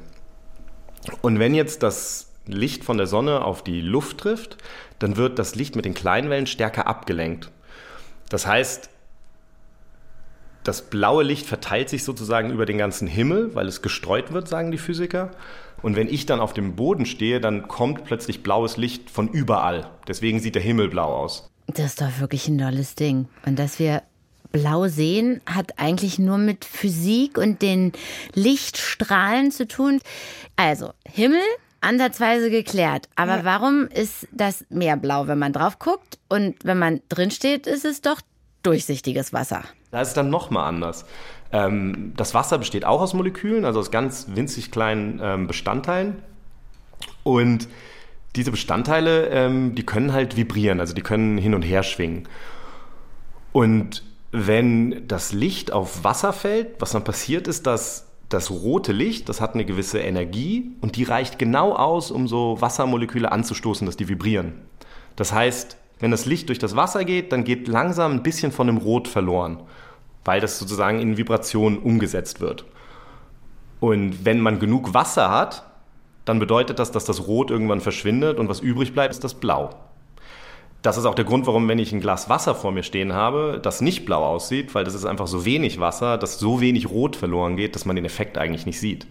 Und 1.22 1.40
wenn 1.40 1.54
jetzt 1.54 1.84
das 1.84 2.32
Licht 2.46 2.84
von 2.84 2.98
der 2.98 3.08
Sonne 3.08 3.44
auf 3.44 3.64
die 3.64 3.82
Luft 3.82 4.20
trifft, 4.20 4.58
dann 5.00 5.18
wird 5.18 5.40
das 5.40 5.56
Licht 5.56 5.76
mit 5.76 5.84
den 5.84 5.96
kleinen 5.96 6.30
Wellen 6.30 6.48
stärker 6.48 6.88
abgelenkt. 6.88 7.52
Das 8.30 8.46
heißt, 8.46 8.90
das 10.64 10.84
blaue 10.84 11.24
Licht 11.24 11.46
verteilt 11.46 11.90
sich 11.90 12.04
sozusagen 12.04 12.52
über 12.52 12.66
den 12.66 12.78
ganzen 12.78 13.08
Himmel, 13.08 13.54
weil 13.54 13.68
es 13.68 13.82
gestreut 13.82 14.32
wird, 14.32 14.48
sagen 14.48 14.72
die 14.72 14.78
Physiker. 14.78 15.32
Und 15.82 15.96
wenn 15.96 16.08
ich 16.08 16.26
dann 16.26 16.40
auf 16.40 16.54
dem 16.54 16.76
Boden 16.76 17.06
stehe, 17.06 17.40
dann 17.40 17.68
kommt 17.68 18.06
plötzlich 18.06 18.42
blaues 18.42 18.78
Licht 18.78 19.10
von 19.10 19.28
überall. 19.28 19.90
Deswegen 20.08 20.40
sieht 20.40 20.56
der 20.56 20.64
Himmel 20.64 20.90
blau 20.90 21.16
aus. 21.16 21.52
Das 21.68 21.86
ist 21.86 22.02
doch 22.02 22.20
wirklich 22.20 22.48
ein 22.48 22.58
tolles 22.58 22.96
Ding. 22.96 23.28
Und 23.46 23.60
dass 23.60 23.80
wir 23.80 24.04
blau 24.56 24.88
sehen, 24.88 25.42
hat 25.46 25.80
eigentlich 25.80 26.18
nur 26.18 26.38
mit 26.38 26.64
Physik 26.64 27.38
und 27.38 27.62
den 27.62 27.92
Lichtstrahlen 28.36 29.52
zu 29.52 29.68
tun. 29.68 30.00
Also, 30.56 30.94
Himmel 31.06 31.42
ansatzweise 31.82 32.50
geklärt. 32.50 33.10
Aber 33.18 33.44
warum 33.44 33.90
ist 33.90 34.30
das 34.32 34.66
Meer 34.70 34.96
blau, 34.96 35.28
wenn 35.28 35.38
man 35.38 35.52
drauf 35.52 35.78
guckt? 35.78 36.20
Und 36.30 36.56
wenn 36.64 36.80
man 36.80 37.02
drin 37.10 37.32
steht, 37.32 37.68
ist 37.68 37.84
es 37.84 38.00
doch 38.00 38.22
durchsichtiges 38.64 39.34
Wasser. 39.34 39.64
Da 39.92 40.00
ist 40.00 40.10
es 40.10 40.14
dann 40.14 40.30
nochmal 40.30 40.70
anders. 40.70 41.06
Ähm, 41.52 42.14
das 42.16 42.34
Wasser 42.34 42.58
besteht 42.58 42.86
auch 42.86 43.02
aus 43.02 43.14
Molekülen, 43.14 43.66
also 43.66 43.82
aus 43.82 43.92
ganz 43.92 44.28
winzig 44.30 44.72
kleinen 44.72 45.20
ähm, 45.22 45.48
Bestandteilen. 45.48 46.16
Und 47.24 47.68
diese 48.38 48.52
Bestandteile, 48.52 49.28
ähm, 49.28 49.76
die 49.76 49.84
können 49.86 50.14
halt 50.14 50.38
vibrieren, 50.38 50.80
also 50.80 50.94
die 50.94 51.02
können 51.02 51.38
hin 51.38 51.54
und 51.54 51.62
her 51.62 51.84
schwingen. 51.84 52.28
Und 53.52 54.02
wenn 54.36 55.08
das 55.08 55.32
Licht 55.32 55.72
auf 55.72 56.04
Wasser 56.04 56.34
fällt, 56.34 56.82
was 56.82 56.92
dann 56.92 57.04
passiert 57.04 57.48
ist, 57.48 57.66
dass 57.66 58.08
das 58.30 58.52
rote 58.52 58.92
Licht, 58.92 59.30
das 59.30 59.40
hat 59.40 59.54
eine 59.54 59.66
gewisse 59.66 60.00
Energie 60.00 60.72
und 60.82 60.96
die 60.98 61.04
reicht 61.04 61.40
genau 61.40 61.74
aus, 61.74 62.12
um 62.12 62.28
so 62.28 62.60
Wassermoleküle 62.60 63.32
anzustoßen, 63.32 63.86
dass 63.86 63.98
die 63.98 64.10
vibrieren. 64.10 64.54
Das 65.16 65.32
heißt, 65.32 65.78
wenn 66.00 66.12
das 66.12 66.26
Licht 66.26 66.50
durch 66.50 66.60
das 66.60 66.76
Wasser 66.76 67.06
geht, 67.06 67.32
dann 67.32 67.44
geht 67.44 67.68
langsam 67.68 68.12
ein 68.12 68.24
bisschen 68.24 68.52
von 68.52 68.68
dem 68.68 68.78
Rot 68.78 69.08
verloren, 69.08 69.62
weil 70.26 70.42
das 70.42 70.60
sozusagen 70.60 71.00
in 71.00 71.18
Vibration 71.18 71.78
umgesetzt 71.78 72.42
wird. 72.42 72.66
Und 73.80 74.26
wenn 74.26 74.42
man 74.42 74.60
genug 74.60 74.94
Wasser 74.94 75.30
hat, 75.30 75.64
dann 76.26 76.40
bedeutet 76.40 76.80
das, 76.80 76.92
dass 76.92 77.06
das 77.06 77.28
Rot 77.28 77.52
irgendwann 77.52 77.82
verschwindet 77.82 78.40
und 78.40 78.50
was 78.50 78.60
übrig 78.60 78.94
bleibt, 78.94 79.14
ist 79.14 79.24
das 79.24 79.36
Blau. 79.36 79.70
Das 80.86 80.98
ist 80.98 81.06
auch 81.06 81.16
der 81.16 81.26
Grund, 81.26 81.48
warum, 81.48 81.68
wenn 81.68 81.80
ich 81.80 81.92
ein 81.94 82.00
Glas 82.00 82.30
Wasser 82.30 82.54
vor 82.54 82.72
mir 82.72 82.84
stehen 82.84 83.14
habe, 83.14 83.60
das 83.60 83.82
nicht 83.82 84.06
blau 84.06 84.24
aussieht, 84.24 84.76
weil 84.76 84.84
das 84.84 84.94
ist 84.94 85.04
einfach 85.04 85.26
so 85.26 85.44
wenig 85.44 85.80
Wasser, 85.80 86.20
dass 86.20 86.38
so 86.38 86.62
wenig 86.62 86.92
Rot 86.92 87.16
verloren 87.16 87.56
geht, 87.56 87.74
dass 87.74 87.86
man 87.86 87.96
den 87.96 88.06
Effekt 88.06 88.38
eigentlich 88.38 88.68
nicht 88.68 88.80
sieht. 88.80 89.08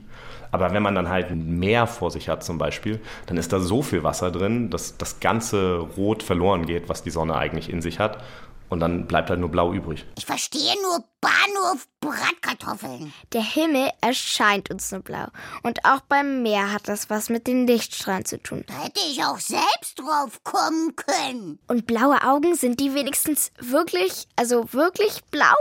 Aber 0.53 0.73
wenn 0.73 0.85
man 0.85 0.95
dann 0.95 1.09
halt 1.09 1.31
ein 1.31 1.59
Meer 1.59 1.89
vor 1.89 2.13
sich 2.13 2.29
hat 2.29 2.45
zum 2.45 2.59
Beispiel, 2.59 3.01
dann 3.27 3.39
ist 3.39 3.53
da 3.53 3.59
so 3.59 3.83
viel 3.83 4.05
Wasser 4.05 4.31
drin, 4.31 4.71
dass 4.71 4.99
das 4.99 5.19
ganze 5.19 5.79
Rot 5.79 6.23
verloren 6.23 6.65
geht, 6.65 6.89
was 6.89 7.03
die 7.03 7.11
Sonne 7.11 7.35
eigentlich 7.35 7.69
in 7.69 7.83
sich 7.83 7.99
hat. 7.99 8.23
Und 8.69 8.81
dann 8.81 9.07
bleibt 9.07 9.31
halt 9.31 9.41
nur 9.41 9.51
blau 9.51 9.73
übrig. 9.73 10.05
Ich 10.17 10.27
verstehe 10.27 10.75
nur 10.83 11.05
Bahnhof 11.21 11.87
Bratkartoffeln. 12.01 13.13
Der 13.33 13.43
Himmel 13.43 13.91
erscheint 14.01 14.71
uns 14.71 14.91
nur 14.91 15.01
blau. 15.01 15.27
Und 15.63 15.85
auch 15.85 16.01
beim 16.09 16.43
Meer 16.43 16.73
hat 16.73 16.89
das 16.89 17.11
was 17.11 17.29
mit 17.29 17.47
den 17.47 17.67
Lichtstrahlen 17.67 18.25
zu 18.25 18.43
tun. 18.43 18.65
Da 18.67 18.75
hätte 18.85 19.01
ich 19.09 19.23
auch 19.23 19.39
selbst 19.39 19.99
drauf 19.99 20.43
kommen 20.45 20.97
können. 20.97 21.59
Und 21.69 21.87
blaue 21.87 22.23
Augen, 22.23 22.55
sind 22.55 22.81
die 22.81 22.95
wenigstens 22.95 23.53
wirklich, 23.61 24.27
also 24.37 24.73
wirklich 24.73 25.23
blau? 25.31 25.55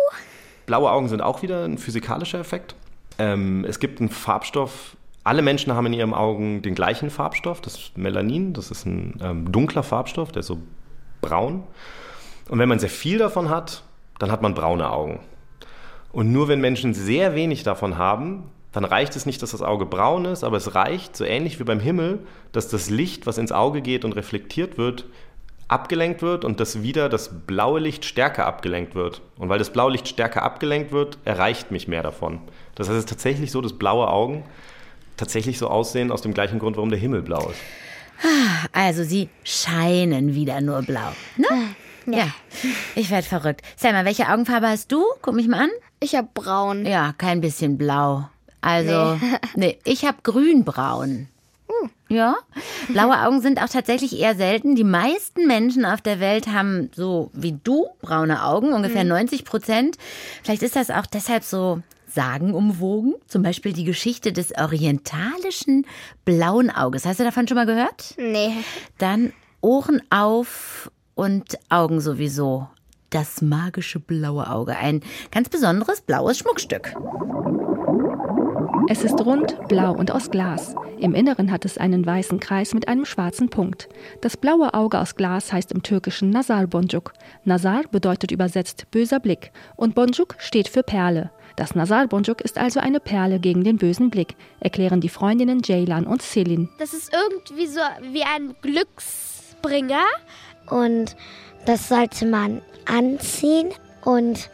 Blaue 0.65 0.89
Augen 0.91 1.09
sind 1.09 1.21
auch 1.21 1.41
wieder 1.41 1.65
ein 1.65 1.77
physikalischer 1.77 2.39
Effekt. 2.39 2.75
Ähm, 3.19 3.65
es 3.65 3.79
gibt 3.79 3.99
einen 3.99 4.09
Farbstoff, 4.09 4.95
alle 5.23 5.41
Menschen 5.41 5.73
haben 5.73 5.85
in 5.85 5.93
ihren 5.93 6.13
Augen 6.13 6.61
den 6.61 6.75
gleichen 6.75 7.09
Farbstoff, 7.09 7.61
das 7.61 7.91
Melanin. 7.95 8.53
Das 8.53 8.71
ist 8.71 8.85
ein 8.85 9.19
ähm, 9.21 9.51
dunkler 9.51 9.83
Farbstoff, 9.83 10.31
der 10.31 10.41
ist 10.41 10.47
so 10.47 10.59
braun. 11.21 11.63
Und 12.49 12.59
wenn 12.59 12.69
man 12.69 12.79
sehr 12.79 12.89
viel 12.89 13.17
davon 13.17 13.49
hat, 13.49 13.83
dann 14.19 14.31
hat 14.31 14.41
man 14.41 14.53
braune 14.53 14.89
Augen. 14.89 15.19
Und 16.11 16.31
nur 16.31 16.47
wenn 16.47 16.61
Menschen 16.61 16.93
sehr 16.93 17.35
wenig 17.35 17.63
davon 17.63 17.97
haben, 17.97 18.51
dann 18.71 18.85
reicht 18.85 19.15
es 19.15 19.25
nicht, 19.25 19.41
dass 19.41 19.51
das 19.51 19.61
Auge 19.61 19.85
braun 19.85 20.25
ist, 20.25 20.43
aber 20.43 20.57
es 20.57 20.75
reicht, 20.75 21.15
so 21.15 21.23
ähnlich 21.23 21.59
wie 21.59 21.63
beim 21.63 21.79
Himmel, 21.79 22.19
dass 22.51 22.67
das 22.67 22.89
Licht, 22.89 23.25
was 23.25 23.37
ins 23.37 23.51
Auge 23.51 23.81
geht 23.81 24.03
und 24.03 24.13
reflektiert 24.13 24.77
wird, 24.77 25.05
abgelenkt 25.67 26.21
wird 26.21 26.43
und 26.43 26.59
dass 26.59 26.83
wieder 26.83 27.09
das 27.09 27.45
blaue 27.47 27.79
Licht 27.79 28.05
stärker 28.05 28.45
abgelenkt 28.45 28.95
wird. 28.95 29.21
Und 29.37 29.49
weil 29.49 29.59
das 29.59 29.71
blaue 29.71 29.91
Licht 29.91 30.07
stärker 30.07 30.43
abgelenkt 30.43 30.91
wird, 30.91 31.17
erreicht 31.23 31.71
mich 31.71 31.87
mehr 31.87 32.03
davon. 32.03 32.41
Das 32.75 32.87
heißt, 32.87 32.97
es 32.97 33.03
ist 33.05 33.09
tatsächlich 33.09 33.51
so, 33.51 33.61
dass 33.61 33.73
blaue 33.73 34.07
Augen 34.07 34.43
tatsächlich 35.17 35.57
so 35.57 35.67
aussehen 35.67 36.11
aus 36.11 36.21
dem 36.21 36.33
gleichen 36.33 36.59
Grund, 36.59 36.75
warum 36.75 36.89
der 36.89 36.99
Himmel 36.99 37.21
blau 37.21 37.49
ist. 37.49 37.59
Also 38.71 39.03
sie 39.03 39.29
scheinen 39.43 40.33
wieder 40.33 40.61
nur 40.61 40.81
blau. 40.81 41.11
Ne? 41.37 41.47
Ja. 42.05 42.17
ja. 42.17 42.27
Ich 42.95 43.09
werde 43.09 43.27
verrückt. 43.27 43.61
Selma, 43.75 44.05
welche 44.05 44.29
Augenfarbe 44.29 44.67
hast 44.67 44.91
du? 44.91 45.03
Guck 45.21 45.35
mich 45.35 45.47
mal 45.47 45.63
an. 45.63 45.69
Ich 45.99 46.15
habe 46.15 46.27
braun. 46.33 46.85
Ja, 46.85 47.13
kein 47.17 47.41
bisschen 47.41 47.77
blau. 47.77 48.29
Also, 48.61 49.15
nee, 49.15 49.37
nee 49.55 49.79
ich 49.83 50.05
habe 50.05 50.17
grünbraun. 50.23 51.27
Uh. 51.67 51.87
Ja, 52.09 52.35
blaue 52.89 53.19
Augen 53.25 53.41
sind 53.41 53.61
auch 53.61 53.69
tatsächlich 53.69 54.19
eher 54.19 54.35
selten. 54.35 54.75
Die 54.75 54.83
meisten 54.83 55.47
Menschen 55.47 55.85
auf 55.85 56.01
der 56.01 56.19
Welt 56.19 56.47
haben 56.47 56.91
so 56.93 57.31
wie 57.33 57.57
du 57.63 57.87
braune 58.01 58.43
Augen, 58.43 58.73
ungefähr 58.73 59.03
mhm. 59.03 59.09
90 59.09 59.45
Prozent. 59.45 59.97
Vielleicht 60.43 60.61
ist 60.61 60.75
das 60.75 60.91
auch 60.91 61.05
deshalb 61.05 61.43
so 61.43 61.81
sagenumwogen. 62.07 63.15
Zum 63.27 63.41
Beispiel 63.41 63.73
die 63.73 63.83
Geschichte 63.83 64.31
des 64.31 64.55
orientalischen 64.55 65.85
blauen 66.25 66.69
Auges. 66.69 67.05
Hast 67.05 67.19
du 67.19 67.23
davon 67.23 67.47
schon 67.47 67.55
mal 67.55 67.65
gehört? 67.65 68.13
Nee. 68.17 68.53
Dann 68.97 69.33
Ohren 69.61 70.01
auf 70.09 70.91
und 71.15 71.57
Augen 71.69 72.01
sowieso. 72.01 72.67
Das 73.09 73.41
magische 73.41 73.99
blaue 73.99 74.49
Auge. 74.49 74.75
Ein 74.75 75.01
ganz 75.31 75.49
besonderes 75.49 76.01
blaues 76.01 76.39
Schmuckstück. 76.39 76.93
Es 78.89 79.03
ist 79.03 79.19
rund, 79.25 79.57
blau 79.67 79.93
und 79.93 80.11
aus 80.11 80.29
Glas. 80.29 80.75
Im 80.97 81.13
Inneren 81.15 81.51
hat 81.51 81.63
es 81.65 81.77
einen 81.77 82.05
weißen 82.05 82.39
Kreis 82.39 82.73
mit 82.73 82.87
einem 82.87 83.05
schwarzen 83.05 83.49
Punkt. 83.49 83.87
Das 84.21 84.35
blaue 84.35 84.73
Auge 84.73 84.99
aus 84.99 85.15
Glas 85.15 85.53
heißt 85.53 85.71
im 85.71 85.83
Türkischen 85.83 86.31
Nazar 86.31 86.67
Boncuk. 86.67 87.13
Nazar 87.45 87.83
bedeutet 87.91 88.31
übersetzt 88.31 88.89
böser 88.91 89.19
Blick 89.19 89.51
und 89.75 89.95
Boncuk 89.95 90.35
steht 90.39 90.67
für 90.67 90.83
Perle. 90.83 91.31
Das 91.55 91.75
Nasalbonjuk 91.75 92.41
ist 92.41 92.57
also 92.57 92.79
eine 92.79 92.99
Perle 92.99 93.39
gegen 93.39 93.63
den 93.63 93.77
bösen 93.77 94.09
Blick, 94.09 94.35
erklären 94.59 95.01
die 95.01 95.09
Freundinnen 95.09 95.61
Jaylan 95.63 96.07
und 96.07 96.21
Selin. 96.21 96.69
Das 96.79 96.93
ist 96.93 97.13
irgendwie 97.13 97.67
so 97.67 97.81
wie 98.11 98.23
ein 98.23 98.55
Glücksbringer. 98.61 100.03
Und 100.69 101.15
das 101.65 101.89
sollte 101.89 102.25
man 102.25 102.61
anziehen 102.85 103.69
und 104.03 104.49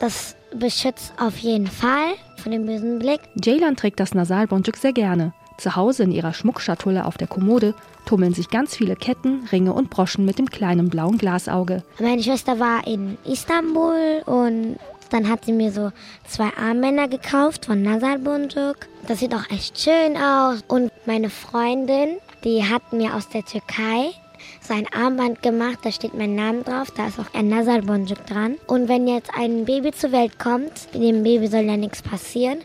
das 0.00 0.36
beschützt 0.54 1.12
auf 1.18 1.38
jeden 1.38 1.66
Fall 1.66 2.14
von 2.36 2.52
dem 2.52 2.66
bösen 2.66 2.98
Blick. 2.98 3.20
Jaylan 3.42 3.76
trägt 3.76 4.00
das 4.00 4.14
Nasalbonjuk 4.14 4.76
sehr 4.76 4.92
gerne. 4.92 5.32
Zu 5.58 5.76
Hause 5.76 6.04
in 6.04 6.12
ihrer 6.12 6.32
Schmuckschatulle 6.32 7.04
auf 7.04 7.18
der 7.18 7.28
Kommode 7.28 7.74
tummeln 8.06 8.32
sich 8.32 8.48
ganz 8.48 8.74
viele 8.74 8.96
Ketten, 8.96 9.46
Ringe 9.52 9.74
und 9.74 9.90
Broschen 9.90 10.24
mit 10.24 10.38
dem 10.38 10.50
kleinen 10.50 10.88
blauen 10.88 11.18
Glasauge. 11.18 11.82
Meine 11.98 12.22
Schwester 12.22 12.58
war 12.58 12.86
in 12.86 13.18
Istanbul 13.24 14.22
und 14.24 14.78
dann 15.10 15.28
hat 15.28 15.44
sie 15.44 15.52
mir 15.52 15.70
so 15.70 15.92
zwei 16.26 16.50
Armbänder 16.56 17.08
gekauft 17.08 17.66
von 17.66 17.82
Nazar 17.82 18.18
Bunjuk. 18.18 18.88
Das 19.06 19.18
sieht 19.18 19.34
auch 19.34 19.50
echt 19.50 19.78
schön 19.78 20.16
aus. 20.16 20.64
Und 20.68 20.90
meine 21.04 21.28
Freundin, 21.28 22.16
die 22.44 22.64
hat 22.64 22.92
mir 22.92 23.14
aus 23.14 23.28
der 23.28 23.44
Türkei 23.44 24.12
so 24.60 24.74
ein 24.74 24.86
Armband 24.92 25.42
gemacht, 25.42 25.78
da 25.82 25.92
steht 25.92 26.14
mein 26.14 26.34
Name 26.34 26.62
drauf, 26.62 26.90
da 26.90 27.06
ist 27.06 27.18
auch 27.18 27.32
ein 27.34 27.48
Nazar 27.48 27.82
Bonjuk 27.82 28.26
dran. 28.26 28.56
Und 28.66 28.88
wenn 28.88 29.06
jetzt 29.06 29.30
ein 29.34 29.64
Baby 29.64 29.92
zur 29.92 30.12
Welt 30.12 30.38
kommt, 30.38 30.92
dem 30.94 31.22
Baby 31.22 31.46
soll 31.46 31.62
ja 31.62 31.76
nichts 31.76 32.02
passieren, 32.02 32.58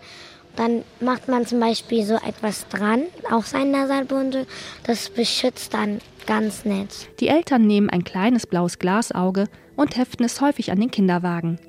dann 0.55 0.83
macht 0.99 1.27
man 1.27 1.45
zum 1.45 1.59
Beispiel 1.59 2.05
so 2.05 2.15
etwas 2.15 2.67
dran, 2.69 3.03
auch 3.31 3.43
sein 3.43 3.73
Bonjuk, 4.07 4.47
das 4.83 5.09
beschützt 5.09 5.73
dann 5.73 5.99
ganz 6.25 6.65
nett. 6.65 6.89
Die 7.19 7.27
Eltern 7.27 7.67
nehmen 7.67 7.89
ein 7.89 8.03
kleines 8.03 8.47
blaues 8.47 8.79
Glasauge 8.79 9.47
und 9.75 9.97
heften 9.97 10.25
es 10.25 10.41
häufig 10.41 10.71
an 10.71 10.79
den 10.79 10.91
Kinderwagen. 10.91 11.59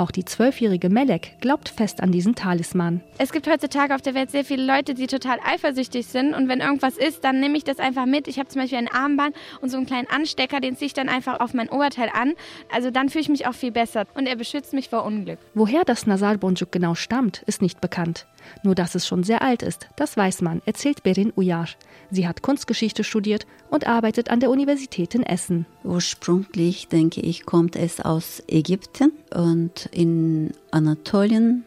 Auch 0.00 0.10
die 0.10 0.24
zwölfjährige 0.24 0.88
Melek 0.88 1.38
glaubt 1.42 1.68
fest 1.68 2.02
an 2.02 2.10
diesen 2.10 2.34
Talisman. 2.34 3.02
Es 3.18 3.32
gibt 3.32 3.46
heutzutage 3.46 3.94
auf 3.94 4.00
der 4.00 4.14
Welt 4.14 4.30
sehr 4.30 4.46
viele 4.46 4.64
Leute, 4.64 4.94
die 4.94 5.06
total 5.06 5.38
eifersüchtig 5.44 6.06
sind. 6.06 6.32
Und 6.32 6.48
wenn 6.48 6.60
irgendwas 6.60 6.96
ist, 6.96 7.22
dann 7.22 7.38
nehme 7.38 7.58
ich 7.58 7.64
das 7.64 7.78
einfach 7.78 8.06
mit. 8.06 8.26
Ich 8.26 8.38
habe 8.38 8.48
zum 8.48 8.62
Beispiel 8.62 8.78
ein 8.78 8.88
Armband 8.88 9.36
und 9.60 9.68
so 9.68 9.76
einen 9.76 9.84
kleinen 9.84 10.08
Anstecker, 10.08 10.60
den 10.60 10.74
ziehe 10.74 10.86
ich 10.86 10.94
dann 10.94 11.10
einfach 11.10 11.40
auf 11.40 11.52
mein 11.52 11.68
Oberteil 11.68 12.08
an. 12.14 12.32
Also 12.72 12.90
dann 12.90 13.10
fühle 13.10 13.20
ich 13.20 13.28
mich 13.28 13.46
auch 13.46 13.52
viel 13.52 13.72
besser. 13.72 14.06
Und 14.14 14.26
er 14.26 14.36
beschützt 14.36 14.72
mich 14.72 14.88
vor 14.88 15.04
Unglück. 15.04 15.38
Woher 15.52 15.84
das 15.84 16.06
Nasalbonjuk 16.06 16.72
genau 16.72 16.94
stammt, 16.94 17.42
ist 17.42 17.60
nicht 17.60 17.82
bekannt. 17.82 18.26
Nur 18.62 18.74
dass 18.74 18.94
es 18.94 19.06
schon 19.06 19.22
sehr 19.22 19.42
alt 19.42 19.62
ist, 19.62 19.90
das 19.96 20.16
weiß 20.16 20.40
man, 20.40 20.62
erzählt 20.64 21.02
Berin 21.02 21.30
Uyar. 21.36 21.68
Sie 22.10 22.26
hat 22.26 22.40
Kunstgeschichte 22.40 23.04
studiert 23.04 23.46
und 23.70 23.86
arbeitet 23.86 24.30
an 24.30 24.40
der 24.40 24.50
Universität 24.50 25.14
in 25.14 25.22
Essen. 25.22 25.66
Ursprünglich, 25.84 26.88
denke 26.88 27.20
ich, 27.20 27.46
kommt 27.46 27.76
es 27.76 28.00
aus 28.00 28.42
Ägypten 28.48 29.12
und 29.34 29.88
in 29.92 30.52
Anatolien 30.70 31.64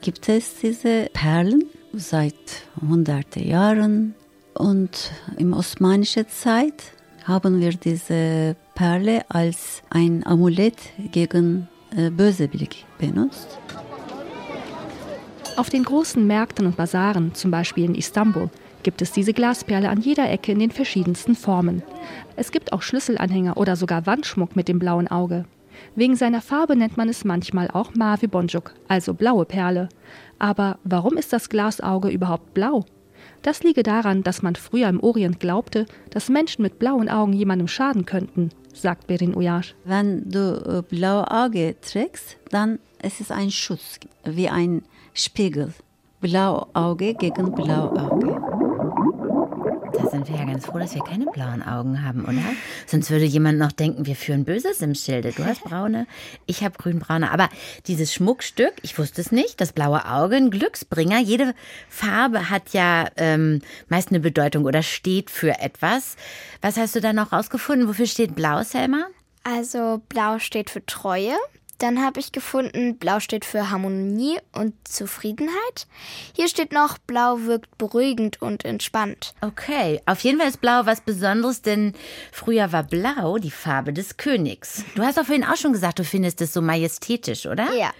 gibt 0.00 0.28
es 0.28 0.56
diese 0.60 1.08
Perlen 1.12 1.64
seit 1.92 2.34
hunderte 2.80 3.40
Jahren. 3.40 4.14
Und 4.54 5.10
im 5.36 5.52
osmanischen 5.52 6.28
Zeit 6.28 6.82
haben 7.24 7.60
wir 7.60 7.72
diese 7.72 8.56
Perle 8.74 9.24
als 9.28 9.82
ein 9.90 10.26
Amulett 10.26 10.76
gegen 11.12 11.68
äh, 11.96 12.10
böse 12.10 12.48
Blick 12.48 12.84
benutzt. 12.98 13.58
Auf 15.56 15.70
den 15.70 15.84
großen 15.84 16.26
Märkten 16.26 16.66
und 16.66 16.76
Basaren, 16.76 17.34
zum 17.34 17.50
Beispiel 17.50 17.84
in 17.84 17.94
Istanbul, 17.94 18.50
gibt 18.84 19.02
es 19.02 19.10
diese 19.10 19.32
Glasperle 19.32 19.88
an 19.88 20.00
jeder 20.00 20.30
Ecke 20.30 20.52
in 20.52 20.60
den 20.60 20.70
verschiedensten 20.70 21.34
Formen. 21.34 21.82
Es 22.36 22.52
gibt 22.52 22.72
auch 22.72 22.82
Schlüsselanhänger 22.82 23.56
oder 23.56 23.74
sogar 23.74 24.06
Wandschmuck 24.06 24.54
mit 24.54 24.68
dem 24.68 24.78
blauen 24.78 25.08
Auge. 25.08 25.46
Wegen 25.96 26.14
seiner 26.14 26.40
Farbe 26.40 26.76
nennt 26.76 26.96
man 26.96 27.08
es 27.08 27.24
manchmal 27.24 27.68
auch 27.70 27.94
Mavi 27.94 28.28
Bonjuk, 28.28 28.74
also 28.86 29.14
blaue 29.14 29.44
Perle. 29.44 29.88
Aber 30.38 30.78
warum 30.84 31.16
ist 31.16 31.32
das 31.32 31.48
Glasauge 31.48 32.08
überhaupt 32.08 32.54
blau? 32.54 32.84
Das 33.42 33.62
liege 33.62 33.82
daran, 33.82 34.22
dass 34.22 34.42
man 34.42 34.54
früher 34.54 34.88
im 34.88 35.00
Orient 35.00 35.40
glaubte, 35.40 35.86
dass 36.10 36.28
Menschen 36.28 36.62
mit 36.62 36.78
blauen 36.78 37.08
Augen 37.08 37.32
jemandem 37.32 37.68
schaden 37.68 38.06
könnten, 38.06 38.50
sagt 38.72 39.06
Berin 39.06 39.36
Uyash. 39.36 39.74
Wenn 39.84 40.28
du 40.30 40.62
äh, 40.66 40.82
blaue 40.82 41.30
Auge 41.30 41.76
trägst, 41.80 42.38
dann 42.50 42.78
ist 43.02 43.20
es 43.20 43.30
ein 43.30 43.50
Schutz, 43.50 43.98
wie 44.24 44.48
ein 44.48 44.82
Spiegel. 45.12 45.74
Blau 46.20 46.68
Auge 46.72 47.14
gegen 47.14 47.52
blau 47.52 47.90
Auge. 47.94 48.73
Da 49.92 50.10
sind 50.10 50.28
wir 50.28 50.36
ja 50.36 50.44
ganz 50.44 50.66
froh, 50.66 50.78
dass 50.78 50.94
wir 50.94 51.02
keine 51.02 51.26
blauen 51.26 51.62
Augen 51.62 52.02
haben, 52.04 52.24
oder? 52.24 52.42
Sonst 52.86 53.10
würde 53.10 53.24
jemand 53.24 53.58
noch 53.58 53.72
denken, 53.72 54.06
wir 54.06 54.16
führen 54.16 54.44
Böses 54.44 54.80
im 54.80 54.94
Schilde. 54.94 55.32
Du 55.32 55.44
hast 55.44 55.62
braune, 55.62 56.06
ich 56.46 56.64
habe 56.64 56.76
grünbraune. 56.78 57.30
Aber 57.30 57.48
dieses 57.86 58.12
Schmuckstück, 58.12 58.72
ich 58.82 58.98
wusste 58.98 59.20
es 59.20 59.30
nicht, 59.30 59.60
das 59.60 59.72
blaue 59.72 60.06
Auge, 60.10 60.36
ein 60.36 60.50
Glücksbringer. 60.50 61.20
Jede 61.20 61.54
Farbe 61.88 62.50
hat 62.50 62.70
ja 62.72 63.08
ähm, 63.16 63.60
meist 63.88 64.08
eine 64.08 64.20
Bedeutung 64.20 64.64
oder 64.64 64.82
steht 64.82 65.30
für 65.30 65.60
etwas. 65.60 66.16
Was 66.60 66.76
hast 66.76 66.96
du 66.96 67.00
da 67.00 67.12
noch 67.12 67.32
rausgefunden? 67.32 67.88
Wofür 67.88 68.06
steht 68.06 68.34
blau, 68.34 68.62
Selma? 68.62 69.06
Also 69.44 70.02
blau 70.08 70.38
steht 70.38 70.70
für 70.70 70.84
Treue. 70.86 71.34
Dann 71.84 72.02
habe 72.02 72.18
ich 72.18 72.32
gefunden, 72.32 72.96
Blau 72.96 73.20
steht 73.20 73.44
für 73.44 73.68
Harmonie 73.68 74.38
und 74.52 74.72
Zufriedenheit. 74.88 75.86
Hier 76.34 76.48
steht 76.48 76.72
noch, 76.72 76.96
Blau 76.96 77.40
wirkt 77.40 77.76
beruhigend 77.76 78.40
und 78.40 78.64
entspannt. 78.64 79.34
Okay, 79.42 80.00
auf 80.06 80.20
jeden 80.20 80.38
Fall 80.38 80.48
ist 80.48 80.62
Blau 80.62 80.86
was 80.86 81.02
Besonderes, 81.02 81.60
denn 81.60 81.92
früher 82.32 82.72
war 82.72 82.84
Blau 82.84 83.36
die 83.36 83.50
Farbe 83.50 83.92
des 83.92 84.16
Königs. 84.16 84.82
Du 84.94 85.02
hast 85.02 85.18
doch 85.18 85.26
vorhin 85.26 85.44
auch 85.44 85.58
schon 85.58 85.74
gesagt, 85.74 85.98
du 85.98 86.04
findest 86.04 86.40
es 86.40 86.54
so 86.54 86.62
majestätisch, 86.62 87.44
oder? 87.44 87.70
Ja. 87.74 87.92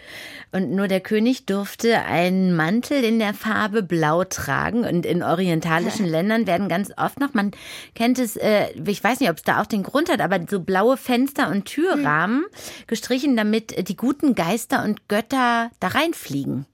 Und 0.55 0.71
nur 0.71 0.87
der 0.87 1.01
König 1.01 1.47
durfte 1.47 2.05
einen 2.05 2.55
Mantel 2.55 3.03
in 3.03 3.19
der 3.19 3.35
Farbe 3.35 3.83
Blau 3.83 4.23
tragen. 4.23 4.85
Und 4.85 5.05
in 5.05 5.25
orientalischen 5.25 6.07
Ländern 6.07 6.47
werden 6.47 6.69
ganz 6.69 6.93
oft 6.97 7.19
noch, 7.19 7.35
man 7.35 7.51
kennt 7.97 8.21
es, 8.21 8.37
äh, 8.37 8.69
ich 8.87 9.03
weiß 9.03 9.19
nicht, 9.19 9.31
ob 9.31 9.39
es 9.39 9.43
da 9.43 9.61
auch 9.61 9.67
den 9.67 9.83
Grund 9.83 10.09
hat, 10.09 10.21
aber 10.21 10.39
so 10.49 10.61
blaue 10.61 10.97
Fenster 10.97 11.51
und 11.51 11.65
Türrahmen 11.65 12.45
gestrichen, 12.87 13.37
damit 13.37 13.89
die 13.89 13.97
guten 13.97 14.37
Geister 14.37 14.85
und 14.85 15.09
Götter 15.09 15.73
da 15.81 15.89
reinfliegen 15.89 16.67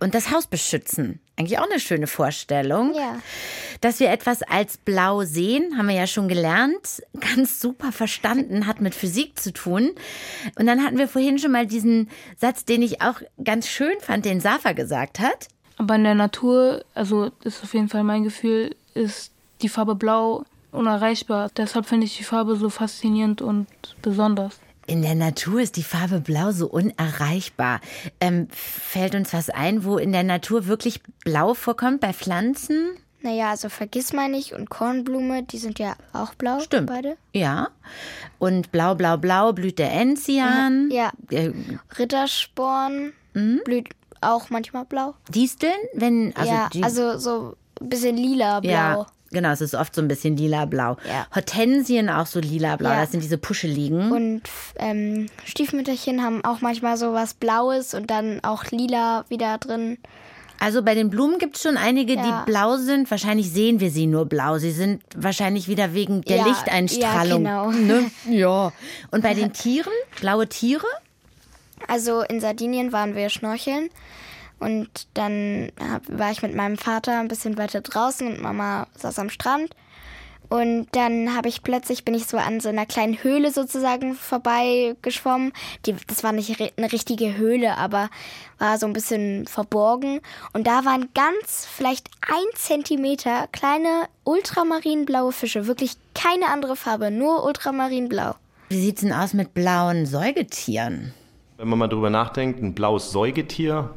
und 0.00 0.14
das 0.14 0.30
Haus 0.30 0.46
beschützen. 0.46 1.20
Eigentlich 1.38 1.60
auch 1.60 1.70
eine 1.70 1.78
schöne 1.78 2.08
Vorstellung. 2.08 2.94
Ja. 2.94 3.20
Dass 3.80 4.00
wir 4.00 4.10
etwas 4.10 4.42
als 4.42 4.76
blau 4.76 5.22
sehen, 5.22 5.78
haben 5.78 5.86
wir 5.86 5.94
ja 5.94 6.08
schon 6.08 6.26
gelernt. 6.26 7.00
Ganz 7.20 7.60
super 7.60 7.92
verstanden, 7.92 8.66
hat 8.66 8.80
mit 8.80 8.92
Physik 8.92 9.38
zu 9.38 9.52
tun. 9.52 9.92
Und 10.58 10.66
dann 10.66 10.84
hatten 10.84 10.98
wir 10.98 11.06
vorhin 11.06 11.38
schon 11.38 11.52
mal 11.52 11.64
diesen 11.64 12.10
Satz, 12.36 12.64
den 12.64 12.82
ich 12.82 13.02
auch 13.02 13.20
ganz 13.44 13.68
schön 13.68 14.00
fand, 14.00 14.24
den 14.24 14.40
Safa 14.40 14.72
gesagt 14.72 15.20
hat. 15.20 15.46
Aber 15.76 15.94
in 15.94 16.02
der 16.02 16.16
Natur, 16.16 16.84
also 16.94 17.30
ist 17.44 17.62
auf 17.62 17.72
jeden 17.72 17.88
Fall 17.88 18.02
mein 18.02 18.24
Gefühl, 18.24 18.74
ist 18.94 19.30
die 19.62 19.68
Farbe 19.68 19.94
blau 19.94 20.44
unerreichbar. 20.72 21.52
Deshalb 21.56 21.86
finde 21.86 22.06
ich 22.06 22.16
die 22.16 22.24
Farbe 22.24 22.56
so 22.56 22.68
faszinierend 22.68 23.42
und 23.42 23.68
besonders. 24.02 24.58
In 24.88 25.02
der 25.02 25.14
Natur 25.14 25.60
ist 25.60 25.76
die 25.76 25.82
Farbe 25.82 26.18
Blau 26.20 26.50
so 26.50 26.66
unerreichbar. 26.66 27.80
Ähm, 28.20 28.48
fällt 28.50 29.14
uns 29.14 29.34
was 29.34 29.50
ein, 29.50 29.84
wo 29.84 29.98
in 29.98 30.12
der 30.12 30.22
Natur 30.24 30.66
wirklich 30.66 31.02
Blau 31.24 31.52
vorkommt 31.52 32.00
bei 32.00 32.14
Pflanzen? 32.14 32.96
Naja, 33.20 33.50
also 33.50 33.68
Vergissmeinnicht 33.68 34.52
und 34.54 34.70
Kornblume, 34.70 35.42
die 35.42 35.58
sind 35.58 35.78
ja 35.78 35.94
auch 36.14 36.34
blau. 36.34 36.60
Stimmt. 36.60 36.86
Beide. 36.86 37.18
Ja. 37.34 37.68
Und 38.38 38.72
blau, 38.72 38.94
blau, 38.94 39.18
blau 39.18 39.52
blüht 39.52 39.78
der 39.78 39.92
Enzian. 39.92 40.88
Ja. 40.90 41.10
Äh, 41.30 41.50
Rittersporn 41.98 43.12
Mhm. 43.34 43.60
blüht 43.64 43.88
auch 44.22 44.48
manchmal 44.48 44.84
blau. 44.86 45.14
Disteln, 45.28 45.72
wenn 45.94 46.34
also 46.34 46.50
ja, 46.50 46.68
also 46.82 47.18
so 47.18 47.56
ein 47.80 47.88
bisschen 47.90 48.16
lila 48.16 48.60
blau. 48.60 48.70
ja, 48.70 49.06
genau, 49.30 49.50
es 49.50 49.60
ist 49.60 49.74
oft 49.74 49.94
so 49.94 50.00
ein 50.02 50.08
bisschen 50.08 50.36
lila-blau. 50.36 50.96
Ja. 51.08 51.26
Hortensien 51.34 52.08
auch 52.10 52.26
so 52.26 52.40
lila-blau, 52.40 52.90
Ja. 52.90 53.00
das 53.02 53.10
sind 53.12 53.22
diese 53.22 53.38
Puscheligen. 53.38 54.10
Und 54.12 54.42
ähm, 54.78 55.26
Stiefmütterchen 55.44 56.22
haben 56.22 56.44
auch 56.44 56.60
manchmal 56.60 56.96
so 56.96 57.12
was 57.12 57.34
Blaues 57.34 57.94
und 57.94 58.10
dann 58.10 58.40
auch 58.44 58.64
lila 58.70 59.24
wieder 59.28 59.58
drin. 59.58 59.98
Also 60.60 60.82
bei 60.82 60.94
den 60.96 61.08
Blumen 61.08 61.38
gibt 61.38 61.54
es 61.56 61.62
schon 61.62 61.76
einige, 61.76 62.14
Ja. 62.14 62.22
die 62.44 62.50
blau 62.50 62.76
sind. 62.78 63.08
Wahrscheinlich 63.12 63.50
sehen 63.52 63.78
wir 63.78 63.90
sie 63.92 64.06
nur 64.08 64.26
blau. 64.26 64.58
Sie 64.58 64.72
sind 64.72 65.02
wahrscheinlich 65.16 65.68
wieder 65.68 65.94
wegen 65.94 66.22
der 66.22 66.38
Ja, 66.38 66.46
Lichteinstrahlung. 66.46 67.44
ja, 67.44 67.70
genau. 67.70 67.70
Ne? 68.00 68.10
Ja. 68.28 68.72
Und 69.12 69.22
bei 69.22 69.34
den 69.34 69.52
Tieren? 69.52 69.92
Blaue 70.20 70.48
Tiere? 70.48 70.86
Also 71.86 72.22
in 72.22 72.40
Sardinien 72.40 72.92
waren 72.92 73.14
wir 73.14 73.28
schnorcheln 73.30 73.88
und 74.58 74.88
dann 75.14 75.70
hab, 75.80 76.02
war 76.08 76.30
ich 76.30 76.42
mit 76.42 76.54
meinem 76.54 76.76
Vater 76.76 77.20
ein 77.20 77.28
bisschen 77.28 77.56
weiter 77.58 77.80
draußen 77.80 78.26
und 78.26 78.40
Mama 78.40 78.86
saß 78.96 79.18
am 79.18 79.30
Strand. 79.30 79.74
Und 80.48 80.86
dann 80.92 81.36
habe 81.36 81.48
ich 81.48 81.62
plötzlich, 81.62 82.04
bin 82.04 82.14
ich 82.14 82.26
so 82.26 82.38
an 82.38 82.60
so 82.60 82.70
einer 82.70 82.86
kleinen 82.86 83.22
Höhle 83.22 83.52
sozusagen 83.52 84.14
vorbeigeschwommen. 84.14 85.52
Die, 85.84 85.94
das 86.06 86.24
war 86.24 86.32
nicht 86.32 86.58
eine 86.76 86.90
richtige 86.90 87.36
Höhle, 87.36 87.76
aber 87.76 88.08
war 88.58 88.78
so 88.78 88.86
ein 88.86 88.94
bisschen 88.94 89.46
verborgen. 89.46 90.20
Und 90.54 90.66
da 90.66 90.86
waren 90.86 91.10
ganz, 91.14 91.66
vielleicht 91.70 92.08
ein 92.22 92.46
Zentimeter 92.54 93.46
kleine 93.52 94.06
ultramarinblaue 94.24 95.32
Fische. 95.32 95.66
Wirklich 95.66 95.96
keine 96.14 96.46
andere 96.46 96.76
Farbe, 96.76 97.10
nur 97.10 97.44
ultramarinblau. 97.44 98.34
Wie 98.70 98.80
sieht's 98.80 99.02
denn 99.02 99.12
aus 99.12 99.34
mit 99.34 99.52
blauen 99.52 100.06
Säugetieren? 100.06 101.12
Wenn 101.58 101.68
man 101.68 101.78
mal 101.78 101.88
drüber 101.88 102.08
nachdenkt, 102.08 102.62
ein 102.62 102.74
blaues 102.74 103.10
Säugetier, 103.10 103.90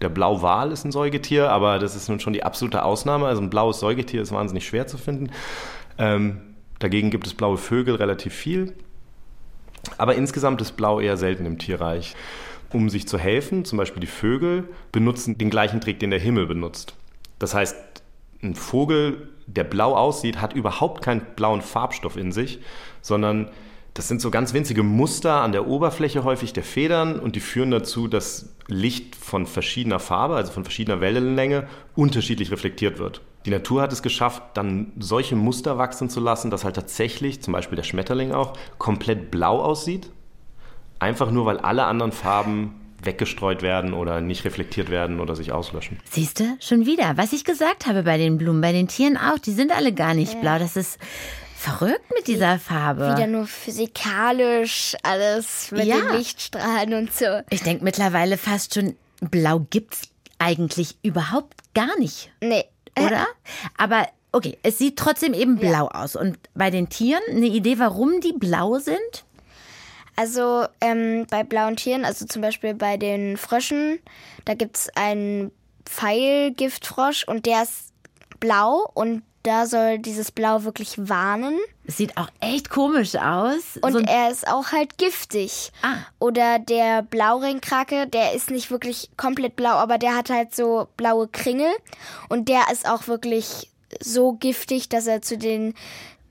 der 0.00 0.08
Blauwal 0.08 0.72
ist 0.72 0.84
ein 0.84 0.92
Säugetier, 0.92 1.50
aber 1.50 1.78
das 1.78 1.94
ist 1.94 2.08
nun 2.08 2.20
schon 2.20 2.32
die 2.32 2.42
absolute 2.42 2.84
Ausnahme. 2.84 3.26
Also 3.26 3.42
ein 3.42 3.50
blaues 3.50 3.80
Säugetier 3.80 4.22
ist 4.22 4.32
wahnsinnig 4.32 4.66
schwer 4.66 4.86
zu 4.86 4.98
finden. 4.98 5.30
Ähm, 5.98 6.40
dagegen 6.78 7.10
gibt 7.10 7.26
es 7.26 7.34
blaue 7.34 7.56
Vögel 7.56 7.94
relativ 7.94 8.34
viel. 8.34 8.74
Aber 9.98 10.14
insgesamt 10.14 10.60
ist 10.60 10.72
Blau 10.72 11.00
eher 11.00 11.16
selten 11.16 11.46
im 11.46 11.58
Tierreich. 11.58 12.14
Um 12.72 12.88
sich 12.88 13.06
zu 13.06 13.18
helfen, 13.18 13.64
zum 13.64 13.78
Beispiel 13.78 14.00
die 14.00 14.06
Vögel, 14.06 14.68
benutzen 14.90 15.38
den 15.38 15.50
gleichen 15.50 15.80
Trick, 15.80 16.00
den 16.00 16.10
der 16.10 16.18
Himmel 16.18 16.46
benutzt. 16.46 16.94
Das 17.38 17.54
heißt, 17.54 17.76
ein 18.42 18.54
Vogel, 18.54 19.28
der 19.46 19.64
blau 19.64 19.94
aussieht, 19.94 20.40
hat 20.40 20.54
überhaupt 20.54 21.02
keinen 21.02 21.22
blauen 21.36 21.62
Farbstoff 21.62 22.16
in 22.16 22.32
sich, 22.32 22.60
sondern 23.00 23.50
das 23.94 24.08
sind 24.08 24.20
so 24.20 24.32
ganz 24.32 24.52
winzige 24.52 24.82
Muster 24.82 25.40
an 25.40 25.52
der 25.52 25.68
Oberfläche 25.68 26.24
häufig 26.24 26.52
der 26.52 26.64
Federn 26.64 27.20
und 27.20 27.36
die 27.36 27.40
führen 27.40 27.70
dazu, 27.70 28.08
dass 28.08 28.50
Licht 28.66 29.14
von 29.14 29.46
verschiedener 29.46 30.00
Farbe, 30.00 30.34
also 30.34 30.52
von 30.52 30.64
verschiedener 30.64 31.00
Wellenlänge, 31.00 31.68
unterschiedlich 31.94 32.50
reflektiert 32.50 32.98
wird. 32.98 33.20
Die 33.46 33.50
Natur 33.50 33.82
hat 33.82 33.92
es 33.92 34.02
geschafft, 34.02 34.42
dann 34.54 34.92
solche 34.98 35.36
Muster 35.36 35.78
wachsen 35.78 36.10
zu 36.10 36.18
lassen, 36.18 36.50
dass 36.50 36.64
halt 36.64 36.74
tatsächlich, 36.74 37.40
zum 37.40 37.52
Beispiel 37.52 37.76
der 37.76 37.84
Schmetterling 37.84 38.32
auch, 38.32 38.54
komplett 38.78 39.30
blau 39.30 39.60
aussieht. 39.60 40.10
Einfach 40.98 41.30
nur, 41.30 41.46
weil 41.46 41.58
alle 41.58 41.84
anderen 41.84 42.12
Farben 42.12 42.80
weggestreut 43.02 43.62
werden 43.62 43.92
oder 43.92 44.20
nicht 44.20 44.44
reflektiert 44.44 44.90
werden 44.90 45.20
oder 45.20 45.36
sich 45.36 45.52
auslöschen. 45.52 46.00
Siehst 46.10 46.40
du, 46.40 46.56
schon 46.58 46.86
wieder, 46.86 47.16
was 47.16 47.32
ich 47.32 47.44
gesagt 47.44 47.86
habe 47.86 48.02
bei 48.02 48.18
den 48.18 48.38
Blumen, 48.38 48.60
bei 48.60 48.72
den 48.72 48.88
Tieren 48.88 49.16
auch, 49.16 49.38
die 49.38 49.52
sind 49.52 49.76
alle 49.76 49.92
gar 49.92 50.14
nicht 50.14 50.40
blau. 50.40 50.58
Das 50.58 50.74
ist 50.74 50.98
verrückt 51.64 52.04
mit 52.14 52.26
dieser 52.26 52.58
Farbe. 52.58 53.12
Wieder 53.16 53.26
nur 53.26 53.46
physikalisch, 53.46 54.94
alles 55.02 55.70
mit 55.70 55.84
Ja. 55.86 55.96
den 55.96 56.16
Lichtstrahlen 56.18 56.94
und 56.94 57.12
so. 57.12 57.40
Ich 57.50 57.62
denke 57.62 57.82
mittlerweile 57.84 58.36
fast 58.36 58.74
schon, 58.74 58.96
blau 59.20 59.60
gibt's 59.70 60.02
eigentlich 60.38 60.96
überhaupt 61.02 61.54
gar 61.74 61.98
nicht. 61.98 62.30
Nee. 62.40 62.64
Oder? 62.98 63.26
Aber 63.78 64.06
okay, 64.32 64.58
es 64.62 64.78
sieht 64.78 64.96
trotzdem 64.98 65.32
eben 65.32 65.56
blau 65.56 65.88
aus. 65.88 66.16
Und 66.16 66.38
bei 66.54 66.70
den 66.70 66.88
Tieren 66.90 67.22
eine 67.30 67.46
Idee, 67.46 67.78
warum 67.78 68.20
die 68.20 68.32
blau 68.34 68.78
sind? 68.78 69.24
Also 70.16 70.66
ähm, 70.80 71.26
bei 71.28 71.42
blauen 71.42 71.76
Tieren, 71.76 72.04
also 72.04 72.24
zum 72.26 72.42
Beispiel 72.42 72.74
bei 72.74 72.96
den 72.96 73.36
Fröschen, 73.36 73.98
da 74.44 74.54
gibt 74.54 74.76
es 74.76 74.88
einen 74.96 75.50
Pfeilgiftfrosch 75.86 77.24
und 77.26 77.46
der 77.46 77.62
ist 77.64 77.92
blau 78.38 78.88
und 78.94 79.22
da 79.44 79.66
soll 79.66 79.98
dieses 79.98 80.32
Blau 80.32 80.64
wirklich 80.64 81.08
warnen. 81.08 81.58
Es 81.86 81.98
sieht 81.98 82.16
auch 82.16 82.28
echt 82.40 82.70
komisch 82.70 83.14
aus. 83.14 83.78
Und 83.82 83.92
So 83.92 83.98
er 84.00 84.30
ist 84.30 84.48
auch 84.48 84.72
halt 84.72 84.96
giftig. 84.96 85.70
Ah. 85.82 85.96
Oder 86.18 86.58
der 86.58 87.02
Blauringkrake, 87.02 88.06
der 88.06 88.32
ist 88.32 88.50
nicht 88.50 88.70
wirklich 88.70 89.10
komplett 89.16 89.54
blau, 89.54 89.74
aber 89.74 89.98
der 89.98 90.16
hat 90.16 90.30
halt 90.30 90.54
so 90.54 90.88
blaue 90.96 91.28
Kringel. 91.28 91.70
Und 92.30 92.48
der 92.48 92.62
ist 92.72 92.88
auch 92.88 93.06
wirklich 93.06 93.70
so 94.00 94.32
giftig, 94.32 94.88
dass 94.88 95.06
er 95.06 95.20
zu 95.20 95.36
den 95.36 95.74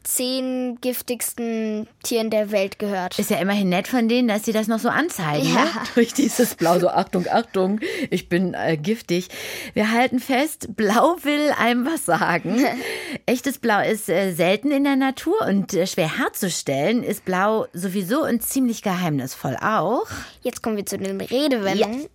zehn 0.04 0.78
giftigsten 0.82 1.88
Tieren 2.04 2.30
der 2.30 2.52
Welt 2.52 2.80
gehört. 2.80 3.18
Ist 3.18 3.30
ja 3.30 3.38
immerhin 3.38 3.70
nett 3.70 3.88
von 3.88 4.08
denen, 4.08 4.28
dass 4.28 4.46
sie 4.46 4.52
das 4.52 4.68
noch 4.68 4.80
so 4.80 4.90
anzeigen. 4.90 5.48
Ja. 5.48 5.66
Ne? 5.66 5.72
Durch 5.96 6.14
dieses 6.14 6.56
Blau, 6.56 6.80
so 6.80 6.90
Achtung, 6.90 7.26
Achtung, 7.30 7.80
ich 8.10 8.30
bin 8.30 8.54
äh, 8.54 8.78
giftig. 8.78 9.30
Wir 9.74 9.92
halten 9.92 10.20
fest, 10.20 10.76
Blau 10.76 11.18
will 11.24 11.52
einem 11.58 11.86
was 11.86 12.06
sagen. 12.06 12.66
Echtes 13.26 13.60
Blau 13.60 13.82
ist 13.82 14.10
äh, 14.10 14.32
selten 14.34 14.72
in 14.72 14.84
der 14.84 14.96
Natur 14.96 15.36
und 15.48 15.74
äh, 15.74 15.88
schwer 15.88 16.18
herzustellen. 16.18 17.04
Ist 17.04 17.26
Blau 17.26 17.68
sowieso 17.74 18.24
und 18.24 18.44
ziemlich 18.44 18.82
geheimnisvoll 18.82 19.58
auch. 19.62 20.08
Jetzt 20.42 20.62
kommen 20.62 20.78
wir 20.78 20.86
zu 20.86 20.98
den 20.98 21.20
Redewendungen. 21.22 22.08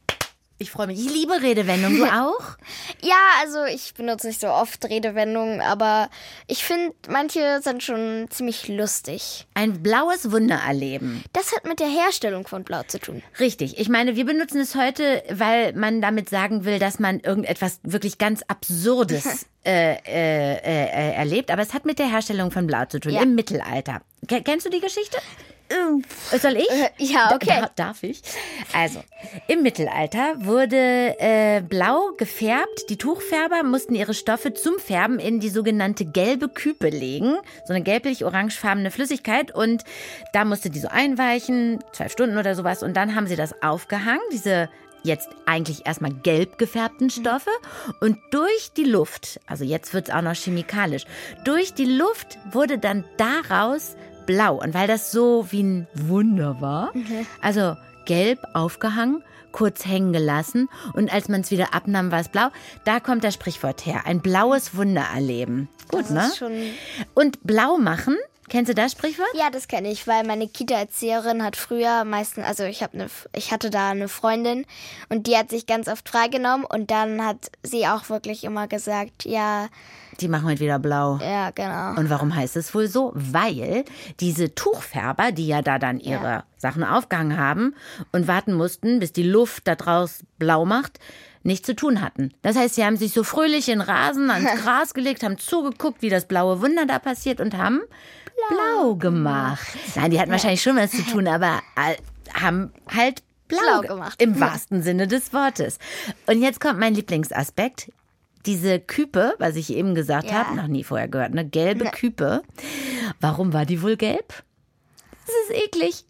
Ich 0.61 0.73
freue 0.73 0.89
mich. 0.89 0.99
Ich 0.99 1.13
liebe 1.13 1.41
Redewendungen. 1.41 1.99
Du 1.99 2.05
auch? 2.13 2.57
Ja, 3.01 3.15
also 3.41 3.65
ich 3.65 3.95
benutze 3.95 4.27
nicht 4.27 4.41
so 4.41 4.49
oft 4.49 4.85
Redewendungen, 4.85 5.61
aber 5.61 6.11
ich 6.49 6.65
finde, 6.65 6.95
manche 7.09 7.61
sind 7.63 7.83
schon 7.85 8.27
ziemlich 8.31 8.67
lustig. 8.67 9.47
Ein 9.55 9.83
blaues 9.85 10.33
Wunder 10.33 10.57
erleben. 10.67 11.23
Das 11.33 11.53
hat 11.55 11.65
mit 11.65 11.79
der 11.79 11.87
Herstellung 11.89 12.47
von 12.49 12.65
Blau 12.65 12.83
zu 12.83 12.99
tun. 12.99 13.23
Richtig. 13.39 13.79
Ich 13.79 13.89
meine, 13.89 14.17
wir 14.17 14.25
benutzen 14.25 14.61
es 14.61 14.75
heute, 14.75 15.23
weil 15.31 15.75
man 15.75 16.01
damit 16.01 16.29
sagen 16.29 16.65
will, 16.65 16.81
dass 16.81 16.99
man 16.99 17.21
irgendetwas 17.21 17.79
wirklich 17.85 18.19
ganz 18.19 18.43
Absurdes 18.49 19.47
äh, 19.65 19.93
äh, 19.95 20.57
äh, 20.57 21.13
erlebt. 21.15 21.53
Aber 21.53 21.63
es 21.63 21.73
hat 21.73 21.85
mit 21.85 22.01
der 22.01 22.11
Herstellung 22.11 22.51
von 22.51 22.67
Blau 22.67 22.85
zu 22.87 22.99
tun 22.99 23.13
Ja. 23.13 23.23
im 23.23 23.37
Mittelalter. 23.37 24.01
Ke- 24.27 24.43
Kennst 24.43 24.67
du 24.67 24.71
die 24.71 24.81
Geschichte? 24.81 25.19
Soll 26.41 26.57
ich? 26.57 27.11
Ja, 27.11 27.35
okay. 27.35 27.61
Da, 27.61 27.71
darf 27.75 28.03
ich? 28.03 28.23
Also, 28.73 29.03
im 29.47 29.63
Mittelalter 29.63 30.35
wurde 30.45 31.17
äh, 31.19 31.61
blau 31.61 32.13
gefärbt. 32.17 32.89
Die 32.89 32.97
Tuchfärber 32.97 33.63
mussten 33.63 33.95
ihre 33.95 34.15
Stoffe 34.15 34.55
zum 34.55 34.79
Färben 34.79 35.19
in 35.19 35.41
die 35.41 35.51
sogenannte 35.51 36.05
gelbe 36.05 36.49
Küpe 36.49 36.89
legen. 36.89 37.37
So 37.67 37.75
eine 37.75 37.83
gelblich-orangefarbene 37.83 38.91
Flüssigkeit. 38.91 39.55
Und 39.55 39.85
da 40.33 40.45
musste 40.45 40.71
die 40.71 40.81
so 40.81 40.89
einweichen, 40.89 41.83
zwölf 41.93 42.13
Stunden 42.13 42.39
oder 42.39 42.55
sowas. 42.55 42.83
Und 42.83 42.97
dann 42.97 43.15
haben 43.15 43.27
sie 43.27 43.37
das 43.37 43.63
aufgehangen, 43.63 44.23
diese 44.33 44.69
jetzt 45.03 45.29
eigentlich 45.47 45.87
erstmal 45.87 46.13
gelb 46.13 46.59
gefärbten 46.59 47.11
Stoffe 47.11 47.51
und 48.01 48.19
durch 48.31 48.73
die 48.77 48.85
Luft, 48.85 49.41
also 49.47 49.65
jetzt 49.65 49.95
wird 49.95 50.09
es 50.09 50.15
auch 50.15 50.23
noch 50.23 50.35
chemikalisch, 50.35 51.05
durch 51.45 51.73
die 51.75 51.85
Luft 51.85 52.39
wurde 52.51 52.79
dann 52.79 53.05
daraus 53.17 53.97
blau. 54.29 54.55
Und 54.63 54.75
weil 54.75 54.87
das 54.87 55.11
so 55.11 55.47
wie 55.51 55.63
ein 55.65 55.89
Wunder 55.95 56.61
war, 56.61 56.93
also 57.43 57.77
gelb 58.05 58.39
aufgehangen, 58.55 59.25
kurz 59.51 59.87
hängen 59.87 60.13
gelassen 60.13 60.69
und 60.93 61.13
als 61.13 61.29
man 61.29 61.41
es 61.41 61.51
wieder 61.51 61.75
abnahm, 61.75 62.13
war 62.13 62.21
es 62.21 62.29
blau. 62.29 62.49
Da 62.85 63.01
kommt 63.01 63.25
das 63.25 63.35
Sprichwort 63.35 63.85
her. 63.87 64.03
Ein 64.05 64.21
blaues 64.21 64.77
Wunder 64.77 65.07
erleben. 65.15 65.69
Gut, 65.91 66.03
Das 66.03 66.11
ne? 66.11 66.31
Und 67.15 67.43
blau 67.43 67.79
machen, 67.79 68.17
kennst 68.49 68.71
du 68.71 68.75
das 68.75 68.93
Sprichwort? 68.93 69.29
Ja, 69.35 69.51
das 69.51 69.69
kenne 69.69 69.91
ich, 69.91 70.07
weil 70.07 70.25
meine 70.27 70.49
Kita-Erzieherin 70.49 71.43
hat 71.45 71.57
früher 71.57 72.05
meistens, 72.05 72.45
also 72.45 72.65
ich 72.65 72.83
habe 72.83 72.95
eine, 72.95 73.07
ich 73.35 73.53
hatte 73.53 73.71
da 73.71 73.91
eine 73.91 74.09
Freundin 74.09 74.65
und 75.09 75.27
die 75.27 75.37
hat 75.37 75.51
sich 75.51 75.67
ganz 75.67 75.89
oft 75.89 76.09
freigenommen 76.09 76.65
und 76.67 76.91
dann 76.91 77.25
hat 77.25 77.51
sie 77.63 77.87
auch 77.87 78.09
wirklich 78.11 78.45
immer 78.45 78.67
gesagt, 78.69 79.25
ja, 79.25 79.69
Die 80.21 80.29
machen 80.29 80.47
heute 80.47 80.61
wieder 80.61 80.79
blau. 80.79 81.19
ja, 81.23 81.51
genau. 81.51 81.99
Und 82.01 82.11
warum 82.11 82.35
heißt 82.35 82.57
es 82.57 82.75
wohl 82.75 82.89
so? 82.89 83.13
Weil 83.15 83.85
diese 84.21 84.55
Tuchfärber, 84.55 85.31
die 85.33 85.47
ja 85.47 85.63
da 85.63 85.79
dann 85.79 86.01
ihre 86.01 86.23
Ja. 86.25 86.45
Sachen 86.57 86.83
aufgehangen 86.83 87.39
haben 87.39 87.75
und 88.13 88.27
warten 88.27 88.53
mussten, 88.55 88.99
bis 88.99 89.13
die 89.13 89.23
Luft 89.23 89.69
da 89.69 89.77
draus 89.77 90.25
blau 90.39 90.65
macht, 90.65 90.99
nichts 91.45 91.67
zu 91.67 91.77
tun 91.77 92.01
hatten. 92.03 92.35
Das 92.43 92.57
heißt, 92.57 92.75
sie 92.75 92.85
haben 92.85 92.97
sich 92.97 93.13
so 93.13 93.23
fröhlich 93.23 93.69
in 93.69 93.81
Rasen 93.81 94.29
ans 94.29 94.51
Gras 94.63 94.93
gelegt, 94.93 95.23
haben 95.23 95.39
zugeguckt, 95.39 96.03
wie 96.03 96.11
das 96.11 96.27
blaue 96.27 96.61
Wunder 96.61 96.85
da 96.85 96.99
passiert 96.99 97.41
und 97.41 97.57
haben 97.57 97.81
blau, 98.49 98.95
gemacht. 98.97 99.67
Nein, 99.95 100.11
die 100.11 100.21
hatten 100.21 100.31
wahrscheinlich 100.31 100.63
schon 100.63 100.77
was 100.77 100.91
zu 100.91 101.03
tun, 101.03 101.27
aber 101.29 101.61
äh, 101.77 101.97
haben 102.35 102.73
halt 102.95 103.23
blau, 103.49 103.59
Blau 103.61 103.81
ge- 103.81 103.89
gemacht. 103.89 104.21
Im 104.23 104.39
wahrsten 104.41 104.83
Sinne 104.83 105.07
des 105.07 105.33
Wortes. 105.33 105.79
Und 106.27 106.41
jetzt 106.43 106.61
kommt 106.61 106.79
mein 106.79 106.95
Lieblingsaspekt. 106.95 107.91
Diese 108.47 108.79
Küpe, 108.81 109.35
was 109.39 109.57
ich 109.57 109.73
eben 109.73 109.95
gesagt 109.95 110.31
Ja. 110.31 110.45
habe, 110.47 110.57
noch 110.57 110.69
nie 110.69 110.85
vorher 110.85 111.09
gehört, 111.09 111.33
eine 111.33 111.47
gelbe 111.47 111.87
Küpe. 111.87 112.43
Warum 113.21 113.53
war 113.53 113.67
die 113.67 113.83
wohl 113.83 113.97
gelb? 113.97 114.43
Das 115.27 115.35
ist 115.51 115.65
eklig. 115.65 116.05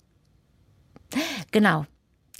Genau. 1.50 1.86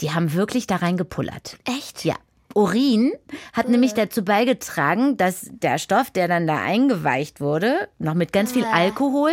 Die 0.00 0.12
haben 0.12 0.32
wirklich 0.34 0.66
da 0.68 0.76
reingepullert. 0.76 1.58
Echt? 1.64 2.04
Ja. 2.04 2.14
Urin 2.58 3.12
hat 3.52 3.68
nämlich 3.68 3.94
dazu 3.94 4.24
beigetragen, 4.24 5.16
dass 5.16 5.48
der 5.50 5.78
Stoff, 5.78 6.10
der 6.10 6.26
dann 6.26 6.48
da 6.48 6.60
eingeweicht 6.60 7.40
wurde, 7.40 7.88
noch 8.00 8.14
mit 8.14 8.32
ganz 8.32 8.52
viel 8.52 8.64
Alkohol, 8.64 9.32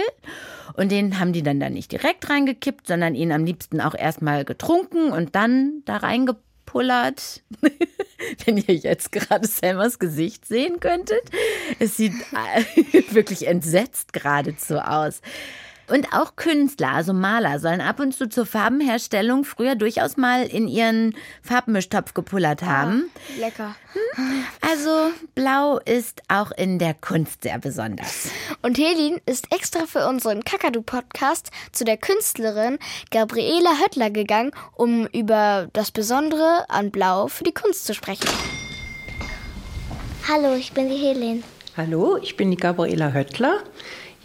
und 0.73 0.91
den 0.91 1.19
haben 1.19 1.33
die 1.33 1.41
dann 1.41 1.59
da 1.59 1.69
nicht 1.69 1.91
direkt 1.91 2.29
reingekippt, 2.29 2.87
sondern 2.87 3.15
ihn 3.15 3.31
am 3.31 3.45
liebsten 3.45 3.81
auch 3.81 3.95
erstmal 3.95 4.45
getrunken 4.45 5.11
und 5.11 5.35
dann 5.35 5.81
da 5.85 5.97
reingepullert. 5.97 7.41
Wenn 8.45 8.57
ihr 8.57 8.75
jetzt 8.75 9.11
gerade 9.11 9.47
Selmas 9.47 9.99
Gesicht 9.99 10.45
sehen 10.45 10.79
könntet, 10.79 11.23
es 11.79 11.97
sieht 11.97 12.13
äh, 12.13 13.01
wirklich 13.11 13.47
entsetzt 13.47 14.13
geradezu 14.13 14.77
aus. 14.79 15.21
Und 15.87 16.13
auch 16.13 16.35
Künstler, 16.35 16.93
also 16.93 17.13
Maler, 17.13 17.59
sollen 17.59 17.79
ab 17.79 17.99
und 17.99 18.13
zu 18.13 18.27
zur 18.27 18.47
Farbenherstellung 18.47 19.43
früher 19.43 19.75
durchaus 19.75 20.17
mal 20.17 20.43
in 20.43 20.67
ihren 20.67 21.15
Farbmischtopf 21.43 22.15
gepullert 22.15 22.63
haben. 22.63 23.11
Lecker. 23.39 23.75
Also 24.61 25.11
blau 25.35 25.77
ist 25.77 26.23
auch 26.27 26.51
in 26.51 26.79
der 26.79 26.95
Kunst 26.95 27.43
sehr 27.43 27.59
besonders. 27.59 28.29
Und 28.63 28.79
Helin 28.79 29.21
ist 29.27 29.53
extra 29.53 29.85
für 29.85 30.07
unseren 30.07 30.43
Kakadu-Podcast 30.43 31.51
zu 31.71 31.83
der 31.83 31.97
Künstlerin 31.97 32.79
Gabriela 33.11 33.79
Höttler 33.83 34.09
gegangen, 34.09 34.51
um 34.75 35.05
über 35.07 35.67
das 35.73 35.91
Besondere 35.91 36.65
an 36.67 36.89
Blau 36.89 37.27
für 37.27 37.43
die 37.43 37.53
Kunst 37.53 37.85
zu 37.85 37.93
sprechen. 37.93 38.27
Hallo, 40.27 40.55
ich 40.55 40.71
bin 40.71 40.89
die 40.89 40.97
Helene. 40.97 41.43
Hallo, 41.77 42.17
ich 42.17 42.37
bin 42.37 42.49
die 42.49 42.57
Gabriela 42.57 43.11
Höttler, 43.13 43.59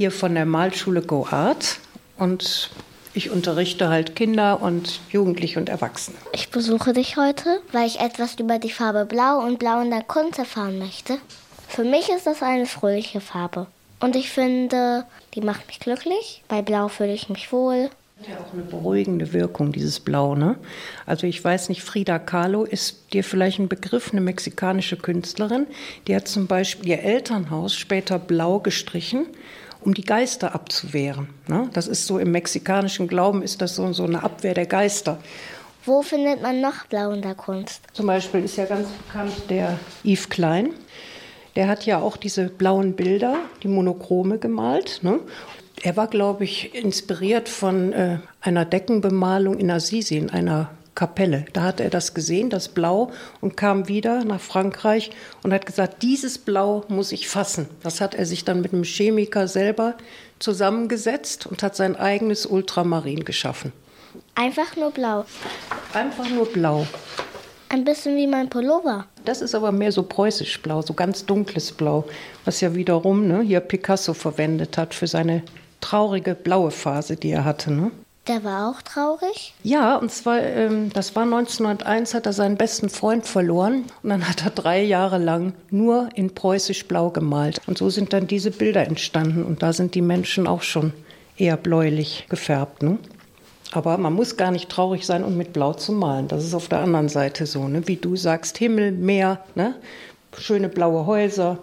hier 0.00 0.10
von 0.10 0.34
der 0.34 0.46
Malschule 0.46 1.02
Go 1.02 1.26
Art 1.30 1.78
und 2.16 2.70
ich 3.12 3.28
unterrichte 3.28 3.90
halt 3.90 4.16
Kinder 4.16 4.62
und 4.62 4.98
Jugendliche 5.10 5.60
und 5.60 5.68
Erwachsene. 5.68 6.16
Ich 6.32 6.48
besuche 6.48 6.94
dich 6.94 7.18
heute, 7.18 7.60
weil 7.72 7.86
ich 7.86 8.00
etwas 8.00 8.40
über 8.40 8.58
die 8.58 8.70
Farbe 8.70 9.04
Blau 9.04 9.40
und 9.40 9.58
Blau 9.58 9.82
in 9.82 9.90
der 9.90 10.02
Kunst 10.02 10.38
erfahren 10.38 10.78
möchte. 10.78 11.18
Für 11.68 11.84
mich 11.84 12.08
ist 12.08 12.26
das 12.26 12.42
eine 12.42 12.64
fröhliche 12.64 13.20
Farbe. 13.20 13.66
Und 14.00 14.16
ich 14.16 14.30
finde, 14.30 15.04
die 15.34 15.42
macht 15.42 15.66
mich 15.66 15.80
glücklich. 15.80 16.44
Bei 16.48 16.62
Blau 16.62 16.88
fühle 16.88 17.12
ich 17.12 17.28
mich 17.28 17.52
wohl. 17.52 17.90
Ja, 18.26 18.38
auch 18.38 18.54
eine 18.54 18.62
beruhigende 18.62 19.34
Wirkung, 19.34 19.70
dieses 19.70 20.00
Blau. 20.00 20.34
Ne? 20.34 20.56
Also 21.04 21.26
ich 21.26 21.44
weiß 21.44 21.68
nicht, 21.68 21.82
Frida 21.82 22.18
Kahlo 22.18 22.64
ist 22.64 23.12
dir 23.12 23.22
vielleicht 23.22 23.58
ein 23.58 23.68
Begriff, 23.68 24.12
eine 24.12 24.22
mexikanische 24.22 24.96
Künstlerin. 24.96 25.66
Die 26.06 26.16
hat 26.16 26.26
zum 26.26 26.46
Beispiel 26.46 26.88
ihr 26.88 27.02
Elternhaus 27.02 27.74
später 27.74 28.18
blau 28.18 28.60
gestrichen, 28.60 29.26
um 29.82 29.94
die 29.94 30.04
Geister 30.04 30.54
abzuwehren. 30.54 31.28
Ne? 31.48 31.68
Das 31.72 31.88
ist 31.88 32.06
so 32.06 32.18
im 32.18 32.30
mexikanischen 32.32 33.08
Glauben, 33.08 33.42
ist 33.42 33.60
das 33.60 33.76
so, 33.76 33.92
so 33.92 34.04
eine 34.04 34.22
Abwehr 34.22 34.54
der 34.54 34.66
Geister. 34.66 35.18
Wo 35.84 36.02
findet 36.02 36.42
man 36.42 36.60
noch 36.60 36.86
Blau 36.86 37.10
in 37.12 37.22
der 37.22 37.34
Kunst? 37.34 37.82
Zum 37.92 38.06
Beispiel 38.06 38.44
ist 38.44 38.56
ja 38.56 38.66
ganz 38.66 38.88
bekannt 38.88 39.32
der 39.48 39.78
Yves 40.04 40.28
Klein. 40.28 40.70
Der 41.56 41.68
hat 41.68 41.86
ja 41.86 41.98
auch 41.98 42.16
diese 42.16 42.48
blauen 42.48 42.94
Bilder, 42.94 43.36
die 43.62 43.68
Monochrome 43.68 44.38
gemalt. 44.38 45.00
Ne? 45.02 45.20
Er 45.82 45.96
war, 45.96 46.06
glaube 46.06 46.44
ich, 46.44 46.74
inspiriert 46.74 47.48
von 47.48 47.92
äh, 47.92 48.18
einer 48.40 48.66
Deckenbemalung 48.66 49.58
in 49.58 49.70
Assisi, 49.70 50.16
in 50.16 50.30
einer 50.30 50.70
Kapelle. 50.94 51.44
Da 51.52 51.62
hat 51.62 51.80
er 51.80 51.90
das 51.90 52.14
gesehen, 52.14 52.50
das 52.50 52.68
Blau, 52.68 53.10
und 53.40 53.56
kam 53.56 53.88
wieder 53.88 54.24
nach 54.24 54.40
Frankreich 54.40 55.10
und 55.42 55.52
hat 55.52 55.66
gesagt, 55.66 56.02
dieses 56.02 56.38
Blau 56.38 56.84
muss 56.88 57.12
ich 57.12 57.28
fassen. 57.28 57.68
Das 57.82 58.00
hat 58.00 58.14
er 58.14 58.26
sich 58.26 58.44
dann 58.44 58.60
mit 58.60 58.72
einem 58.72 58.84
Chemiker 58.84 59.48
selber 59.48 59.94
zusammengesetzt 60.38 61.46
und 61.46 61.62
hat 61.62 61.76
sein 61.76 61.96
eigenes 61.96 62.46
Ultramarin 62.46 63.24
geschaffen. 63.24 63.72
Einfach 64.34 64.76
nur 64.76 64.90
Blau. 64.90 65.24
Einfach 65.92 66.28
nur 66.28 66.46
blau. 66.46 66.86
Ein 67.68 67.84
bisschen 67.84 68.16
wie 68.16 68.26
mein 68.26 68.50
Pullover. 68.50 69.06
Das 69.24 69.40
ist 69.40 69.54
aber 69.54 69.70
mehr 69.70 69.92
so 69.92 70.02
preußisch 70.02 70.60
blau, 70.60 70.82
so 70.82 70.92
ganz 70.92 71.24
dunkles 71.24 71.70
Blau, 71.70 72.04
was 72.44 72.60
ja 72.60 72.74
wiederum 72.74 73.28
ne, 73.28 73.42
hier 73.42 73.60
Picasso 73.60 74.12
verwendet 74.12 74.76
hat 74.76 74.92
für 74.92 75.06
seine 75.06 75.44
traurige 75.80 76.34
blaue 76.34 76.72
Phase, 76.72 77.14
die 77.14 77.30
er 77.30 77.44
hatte. 77.44 77.72
Ne? 77.72 77.92
Der 78.26 78.44
war 78.44 78.70
auch 78.70 78.82
traurig. 78.82 79.54
Ja, 79.62 79.96
und 79.96 80.12
zwar, 80.12 80.40
ähm, 80.42 80.92
das 80.92 81.16
war 81.16 81.24
1901, 81.24 82.14
hat 82.14 82.26
er 82.26 82.32
seinen 82.32 82.56
besten 82.56 82.90
Freund 82.90 83.26
verloren 83.26 83.84
und 84.02 84.10
dann 84.10 84.28
hat 84.28 84.44
er 84.44 84.50
drei 84.50 84.82
Jahre 84.82 85.18
lang 85.18 85.54
nur 85.70 86.10
in 86.14 86.34
preußisch 86.34 86.86
blau 86.86 87.10
gemalt. 87.10 87.60
Und 87.66 87.78
so 87.78 87.88
sind 87.88 88.12
dann 88.12 88.26
diese 88.26 88.50
Bilder 88.50 88.86
entstanden 88.86 89.44
und 89.44 89.62
da 89.62 89.72
sind 89.72 89.94
die 89.94 90.02
Menschen 90.02 90.46
auch 90.46 90.62
schon 90.62 90.92
eher 91.38 91.56
bläulich 91.56 92.26
gefärbt. 92.28 92.82
Ne? 92.82 92.98
Aber 93.72 93.96
man 93.96 94.12
muss 94.12 94.36
gar 94.36 94.50
nicht 94.50 94.68
traurig 94.68 95.06
sein, 95.06 95.24
um 95.24 95.36
mit 95.36 95.52
Blau 95.52 95.72
zu 95.72 95.92
malen. 95.92 96.28
Das 96.28 96.44
ist 96.44 96.54
auf 96.54 96.68
der 96.68 96.80
anderen 96.80 97.08
Seite 97.08 97.46
so, 97.46 97.68
ne? 97.68 97.88
wie 97.88 97.96
du 97.96 98.16
sagst, 98.16 98.58
Himmel, 98.58 98.92
Meer, 98.92 99.42
ne? 99.54 99.74
schöne 100.36 100.68
blaue 100.68 101.06
Häuser. 101.06 101.58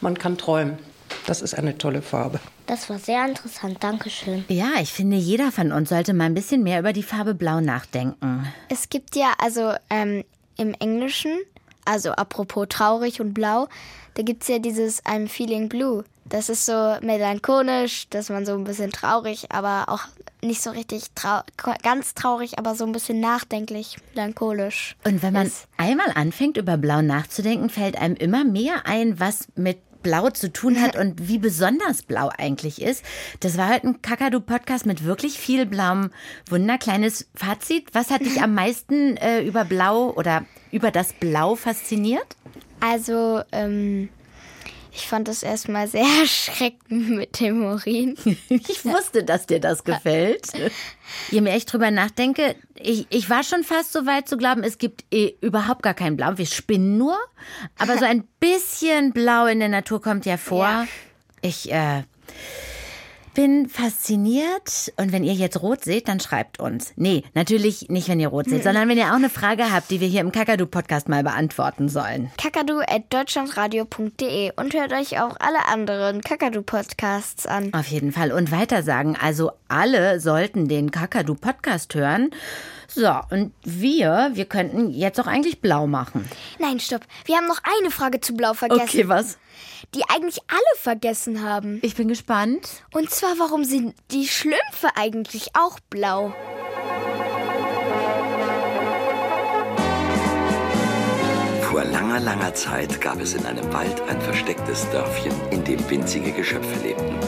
Man 0.00 0.16
kann 0.16 0.38
träumen. 0.38 0.78
Das 1.26 1.42
ist 1.42 1.54
eine 1.54 1.78
tolle 1.78 2.02
Farbe. 2.02 2.40
Das 2.66 2.88
war 2.88 2.98
sehr 2.98 3.26
interessant. 3.26 3.82
Dankeschön. 3.82 4.44
Ja, 4.48 4.72
ich 4.80 4.92
finde, 4.92 5.16
jeder 5.16 5.52
von 5.52 5.72
uns 5.72 5.90
sollte 5.90 6.14
mal 6.14 6.24
ein 6.24 6.34
bisschen 6.34 6.62
mehr 6.62 6.80
über 6.80 6.92
die 6.92 7.02
Farbe 7.02 7.34
Blau 7.34 7.60
nachdenken. 7.60 8.46
Es 8.68 8.88
gibt 8.88 9.16
ja, 9.16 9.32
also 9.38 9.74
ähm, 9.90 10.24
im 10.56 10.74
Englischen, 10.74 11.32
also 11.84 12.12
apropos 12.12 12.66
traurig 12.68 13.20
und 13.20 13.34
blau, 13.34 13.68
da 14.14 14.22
gibt 14.22 14.42
es 14.42 14.48
ja 14.48 14.58
dieses 14.58 15.04
I'm 15.04 15.28
feeling 15.28 15.68
blue. 15.68 16.04
Das 16.26 16.48
ist 16.48 16.64
so 16.64 16.96
melancholisch, 17.02 18.08
dass 18.08 18.30
man 18.30 18.46
so 18.46 18.54
ein 18.54 18.64
bisschen 18.64 18.90
traurig, 18.90 19.50
aber 19.50 19.84
auch 19.88 20.04
nicht 20.42 20.62
so 20.62 20.70
richtig 20.70 21.10
trau 21.14 21.40
ganz 21.82 22.14
traurig, 22.14 22.58
aber 22.58 22.74
so 22.74 22.86
ein 22.86 22.92
bisschen 22.92 23.20
nachdenklich, 23.20 23.98
melancholisch. 24.14 24.96
Und 25.04 25.22
wenn 25.22 25.34
man 25.34 25.48
ist. 25.48 25.66
einmal 25.76 26.12
anfängt, 26.14 26.56
über 26.56 26.78
Blau 26.78 27.02
nachzudenken, 27.02 27.68
fällt 27.68 27.98
einem 27.98 28.16
immer 28.16 28.44
mehr 28.44 28.86
ein, 28.86 29.20
was 29.20 29.48
mit 29.54 29.78
Blau 30.04 30.30
zu 30.30 30.52
tun 30.52 30.80
hat 30.80 30.94
und 30.94 31.26
wie 31.26 31.38
besonders 31.38 32.04
Blau 32.04 32.30
eigentlich 32.38 32.80
ist. 32.80 33.04
Das 33.40 33.58
war 33.58 33.74
heute 33.74 33.88
ein 33.88 34.02
Kakadu-Podcast 34.02 34.86
mit 34.86 35.04
wirklich 35.04 35.36
viel 35.40 35.66
blauem 35.66 36.10
Wunder. 36.48 36.78
Kleines 36.78 37.28
Fazit. 37.34 37.88
Was 37.92 38.10
hat 38.10 38.20
dich 38.20 38.40
am 38.40 38.54
meisten 38.54 39.16
äh, 39.16 39.40
über 39.42 39.64
Blau 39.64 40.10
oder 40.10 40.44
über 40.70 40.92
das 40.92 41.12
Blau 41.14 41.56
fasziniert? 41.56 42.36
Also, 42.78 43.40
ähm, 43.50 44.10
Ich 44.94 45.08
fand 45.08 45.26
das 45.26 45.42
erstmal 45.42 45.88
sehr 45.88 46.06
erschreckend 46.20 47.10
mit 47.10 47.40
dem 47.40 47.64
Urin. 47.64 48.16
Ich 48.48 48.84
wusste, 48.84 49.24
dass 49.24 49.46
dir 49.46 49.60
das 49.60 49.84
gefällt. 49.84 50.46
Je 51.30 51.40
mehr 51.40 51.56
ich 51.56 51.66
drüber 51.66 51.90
nachdenke, 51.90 52.54
ich, 52.76 53.06
ich 53.10 53.28
war 53.28 53.42
schon 53.42 53.64
fast 53.64 53.92
so 53.92 54.06
weit 54.06 54.28
zu 54.28 54.36
glauben, 54.36 54.62
es 54.62 54.78
gibt 54.78 55.04
eh 55.12 55.34
überhaupt 55.40 55.82
gar 55.82 55.94
kein 55.94 56.16
Blau. 56.16 56.38
Wir 56.38 56.46
spinnen 56.46 56.96
nur. 56.96 57.18
Aber 57.78 57.98
so 57.98 58.04
ein 58.04 58.24
bisschen 58.38 59.12
Blau 59.12 59.46
in 59.46 59.58
der 59.58 59.68
Natur 59.68 60.00
kommt 60.00 60.26
ja 60.26 60.36
vor. 60.36 60.64
Ja. 60.64 60.86
Ich, 61.42 61.70
äh, 61.72 62.04
bin 63.34 63.68
fasziniert 63.68 64.92
und 64.96 65.12
wenn 65.12 65.22
ihr 65.24 65.34
jetzt 65.34 65.60
rot 65.60 65.84
seht, 65.84 66.08
dann 66.08 66.20
schreibt 66.20 66.60
uns. 66.60 66.92
Nee, 66.96 67.24
natürlich 67.34 67.90
nicht, 67.90 68.08
wenn 68.08 68.20
ihr 68.20 68.28
rot 68.28 68.48
seht, 68.48 68.62
sondern 68.62 68.88
wenn 68.88 68.96
ihr 68.96 69.08
auch 69.08 69.16
eine 69.16 69.28
Frage 69.28 69.72
habt, 69.72 69.90
die 69.90 70.00
wir 70.00 70.08
hier 70.08 70.20
im 70.20 70.30
Kakadu-Podcast 70.32 71.08
mal 71.08 71.22
beantworten 71.22 71.88
sollen. 71.88 72.30
kakadu.deutschlandradio.de 72.40 74.52
und 74.56 74.74
hört 74.74 74.92
euch 74.92 75.20
auch 75.20 75.36
alle 75.40 75.66
anderen 75.68 76.20
Kakadu-Podcasts 76.20 77.46
an. 77.46 77.72
Auf 77.74 77.88
jeden 77.88 78.12
Fall. 78.12 78.30
Und 78.32 78.52
weiter 78.52 78.82
sagen, 78.82 79.16
also 79.20 79.50
alle 79.68 80.20
sollten 80.20 80.68
den 80.68 80.90
Kakadu-Podcast 80.90 81.94
hören. 81.94 82.30
So, 82.86 83.10
und 83.30 83.52
wir, 83.64 84.30
wir 84.34 84.44
könnten 84.44 84.90
jetzt 84.90 85.18
auch 85.20 85.26
eigentlich 85.26 85.60
blau 85.60 85.88
machen. 85.88 86.28
Nein, 86.60 86.78
stopp. 86.78 87.00
Wir 87.24 87.36
haben 87.36 87.48
noch 87.48 87.60
eine 87.80 87.90
Frage 87.90 88.20
zu 88.20 88.34
blau 88.34 88.54
vergessen. 88.54 88.82
Okay, 88.82 89.08
was? 89.08 89.38
Die 89.94 90.02
eigentlich 90.08 90.40
alle 90.48 90.60
vergessen 90.76 91.42
haben. 91.42 91.78
Ich 91.82 91.94
bin 91.94 92.08
gespannt. 92.08 92.82
Und 92.92 93.10
zwar, 93.10 93.38
warum 93.38 93.64
sind 93.64 93.94
die 94.10 94.26
Schlümpfe 94.26 94.88
eigentlich 94.96 95.48
auch 95.54 95.78
blau? 95.90 96.34
Vor 101.62 101.84
langer, 101.84 102.20
langer 102.20 102.54
Zeit 102.54 103.00
gab 103.00 103.20
es 103.20 103.34
in 103.34 103.44
einem 103.46 103.72
Wald 103.72 104.00
ein 104.08 104.20
verstecktes 104.20 104.88
Dörfchen, 104.90 105.32
in 105.50 105.64
dem 105.64 105.90
winzige 105.90 106.32
Geschöpfe 106.32 106.86
lebten. 106.86 107.18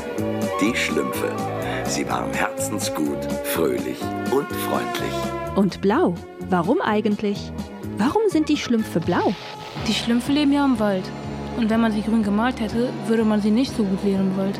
Die 0.61 0.75
Schlümpfe. 0.77 1.35
Sie 1.87 2.09
waren 2.09 2.33
herzensgut, 2.33 3.19
fröhlich 3.45 4.01
und 4.33 4.51
freundlich. 4.53 5.57
Und 5.57 5.81
blau? 5.81 6.15
Warum 6.49 6.81
eigentlich? 6.81 7.53
Warum 7.99 8.23
sind 8.29 8.49
die 8.49 8.57
Schlümpfe 8.57 9.01
blau? 9.01 9.35
Die 9.87 9.95
Schlümpfe 9.95 10.33
leben 10.33 10.53
ja 10.53 10.65
im 10.65 10.79
Wald. 10.79 11.05
Und 11.57 11.71
wenn 11.71 11.81
man 11.81 11.93
sie 11.93 12.03
grün 12.03 12.23
gemalt 12.23 12.61
hätte, 12.61 12.91
würde 13.07 13.25
man 13.25 13.41
sie 13.41 13.51
nicht 13.51 13.75
so 13.75 13.83
gut 13.83 14.01
sehen 14.03 14.21
im 14.21 14.37
Wald. 14.37 14.59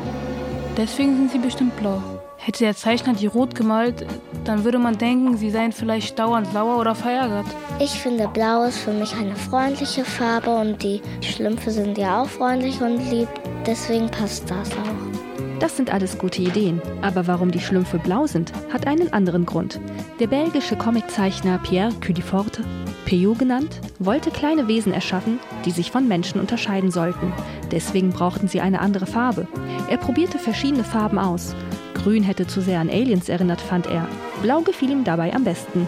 Deswegen 0.75 1.15
sind 1.15 1.31
sie 1.31 1.39
bestimmt 1.39 1.75
blau. 1.77 2.01
Hätte 2.37 2.63
der 2.63 2.75
Zeichner 2.75 3.13
die 3.13 3.27
rot 3.27 3.55
gemalt, 3.55 4.05
dann 4.45 4.63
würde 4.63 4.79
man 4.79 4.97
denken, 4.97 5.37
sie 5.37 5.49
seien 5.49 5.71
vielleicht 5.71 6.17
dauernd 6.17 6.47
sauer 6.53 6.79
oder 6.79 6.95
verärgert. 6.95 7.47
Ich 7.79 7.91
finde, 7.91 8.27
blau 8.27 8.63
ist 8.63 8.77
für 8.77 8.93
mich 8.93 9.13
eine 9.15 9.35
freundliche 9.35 10.05
Farbe 10.05 10.55
und 10.55 10.81
die 10.81 11.01
Schlümpfe 11.21 11.71
sind 11.71 11.97
ja 11.97 12.21
auch 12.21 12.27
freundlich 12.27 12.81
und 12.81 13.09
lieb. 13.09 13.27
Deswegen 13.65 14.09
passt 14.09 14.49
das 14.49 14.71
auch. 14.71 15.17
Das 15.59 15.75
sind 15.75 15.91
alles 15.91 16.17
gute 16.17 16.41
Ideen. 16.41 16.81
Aber 17.01 17.25
warum 17.25 17.51
die 17.51 17.59
Schlümpfe 17.59 17.97
blau 17.97 18.27
sind, 18.27 18.53
hat 18.71 18.85
einen 18.85 19.11
anderen 19.11 19.45
Grund. 19.45 19.79
Der 20.19 20.27
belgische 20.27 20.75
Comiczeichner 20.75 21.57
Pierre 21.57 21.91
Cudiforte, 22.05 22.63
Peyo 23.07 23.35
genannt, 23.35 23.79
wollte 23.99 24.31
kleine 24.31 24.67
Wesen 24.67 24.91
erschaffen, 24.93 25.39
die 25.63 25.71
sich 25.71 25.91
von 25.91 26.09
Menschen 26.09 26.41
unterscheiden 26.41 26.91
sollten. 26.91 27.31
Deswegen 27.71 28.09
brauchten 28.09 28.49
sie 28.49 28.59
eine 28.59 28.81
andere 28.81 29.05
Farbe. 29.05 29.47
Er 29.89 29.95
probierte 29.95 30.37
verschiedene 30.37 30.83
Farben 30.83 31.17
aus. 31.17 31.55
Grün 31.93 32.23
hätte 32.23 32.47
zu 32.47 32.59
sehr 32.59 32.81
an 32.81 32.89
Aliens 32.89 33.29
erinnert, 33.29 33.61
fand 33.61 33.87
er. 33.87 34.09
Blau 34.41 34.59
gefiel 34.59 34.91
ihm 34.91 35.05
dabei 35.05 35.33
am 35.33 35.45
besten. 35.45 35.87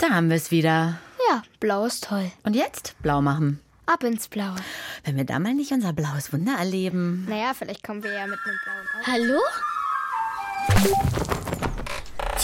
Da 0.00 0.10
haben 0.10 0.28
wir 0.28 0.36
es 0.36 0.50
wieder. 0.50 0.98
Ja, 1.30 1.44
blau 1.60 1.84
ist 1.84 2.02
toll. 2.02 2.32
Und 2.42 2.56
jetzt 2.56 2.96
blau 3.00 3.22
machen. 3.22 3.60
Ab 3.86 4.02
ins 4.02 4.26
Blaue. 4.26 4.56
Wenn 5.04 5.16
wir 5.16 5.24
da 5.24 5.38
mal 5.38 5.54
nicht 5.54 5.70
unser 5.70 5.92
blaues 5.92 6.32
Wunder 6.32 6.56
erleben. 6.58 7.26
Naja, 7.28 7.52
vielleicht 7.56 7.84
kommen 7.84 8.02
wir 8.02 8.12
ja 8.12 8.26
mit 8.26 8.40
einem 8.44 8.58
blauen 8.64 8.88
Auge. 8.96 9.38
Hallo? 10.82 11.37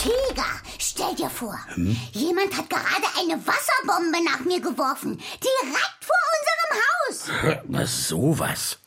Tiger, 0.05 0.45
stell 0.77 1.15
dir 1.15 1.31
vor, 1.31 1.57
hm? 1.73 1.97
jemand 2.11 2.55
hat 2.55 2.69
gerade 2.69 3.07
eine 3.19 3.41
Wasserbombe 3.47 4.23
nach 4.23 4.41
mir 4.41 4.61
geworfen. 4.61 5.17
Direkt 5.17 6.05
vor 6.05 6.21
unserem 7.09 7.49
Haus. 7.49 7.63
Was 7.67 8.07
sowas? 8.07 8.77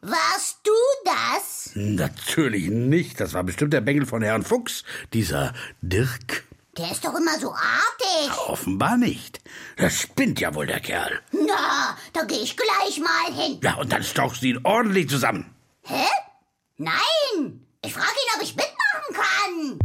Warst 0.00 0.58
du 0.62 0.72
das? 1.04 1.70
Natürlich 1.74 2.68
nicht. 2.68 3.18
Das 3.20 3.34
war 3.34 3.42
bestimmt 3.42 3.72
der 3.72 3.80
Bengel 3.80 4.06
von 4.06 4.22
Herrn 4.22 4.44
Fuchs, 4.44 4.84
dieser 5.12 5.52
Dirk. 5.82 6.44
Der 6.78 6.92
ist 6.92 7.04
doch 7.04 7.14
immer 7.16 7.36
so 7.40 7.52
artig. 7.52 8.38
Offenbar 8.46 8.96
nicht. 8.96 9.40
Das 9.76 9.98
spinnt 9.98 10.38
ja 10.38 10.54
wohl 10.54 10.66
der 10.66 10.78
Kerl. 10.80 11.20
Na, 11.32 11.96
da 12.12 12.22
gehe 12.22 12.38
ich 12.38 12.56
gleich 12.56 13.00
mal 13.00 13.34
hin. 13.34 13.58
Ja, 13.62 13.74
und 13.74 13.92
dann 13.92 14.04
stauchst 14.04 14.42
du 14.42 14.46
ihn 14.46 14.60
ordentlich 14.62 15.08
zusammen. 15.08 15.52
Hä? 15.82 16.06
Nein! 16.76 17.66
Ich 17.84 17.92
frage 17.92 18.06
ihn, 18.06 18.36
ob 18.36 18.42
ich 18.42 18.54
mitmachen 18.54 19.14
kann. 19.14 19.78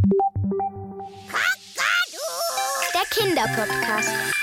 Kinderpodcast. 3.09 4.33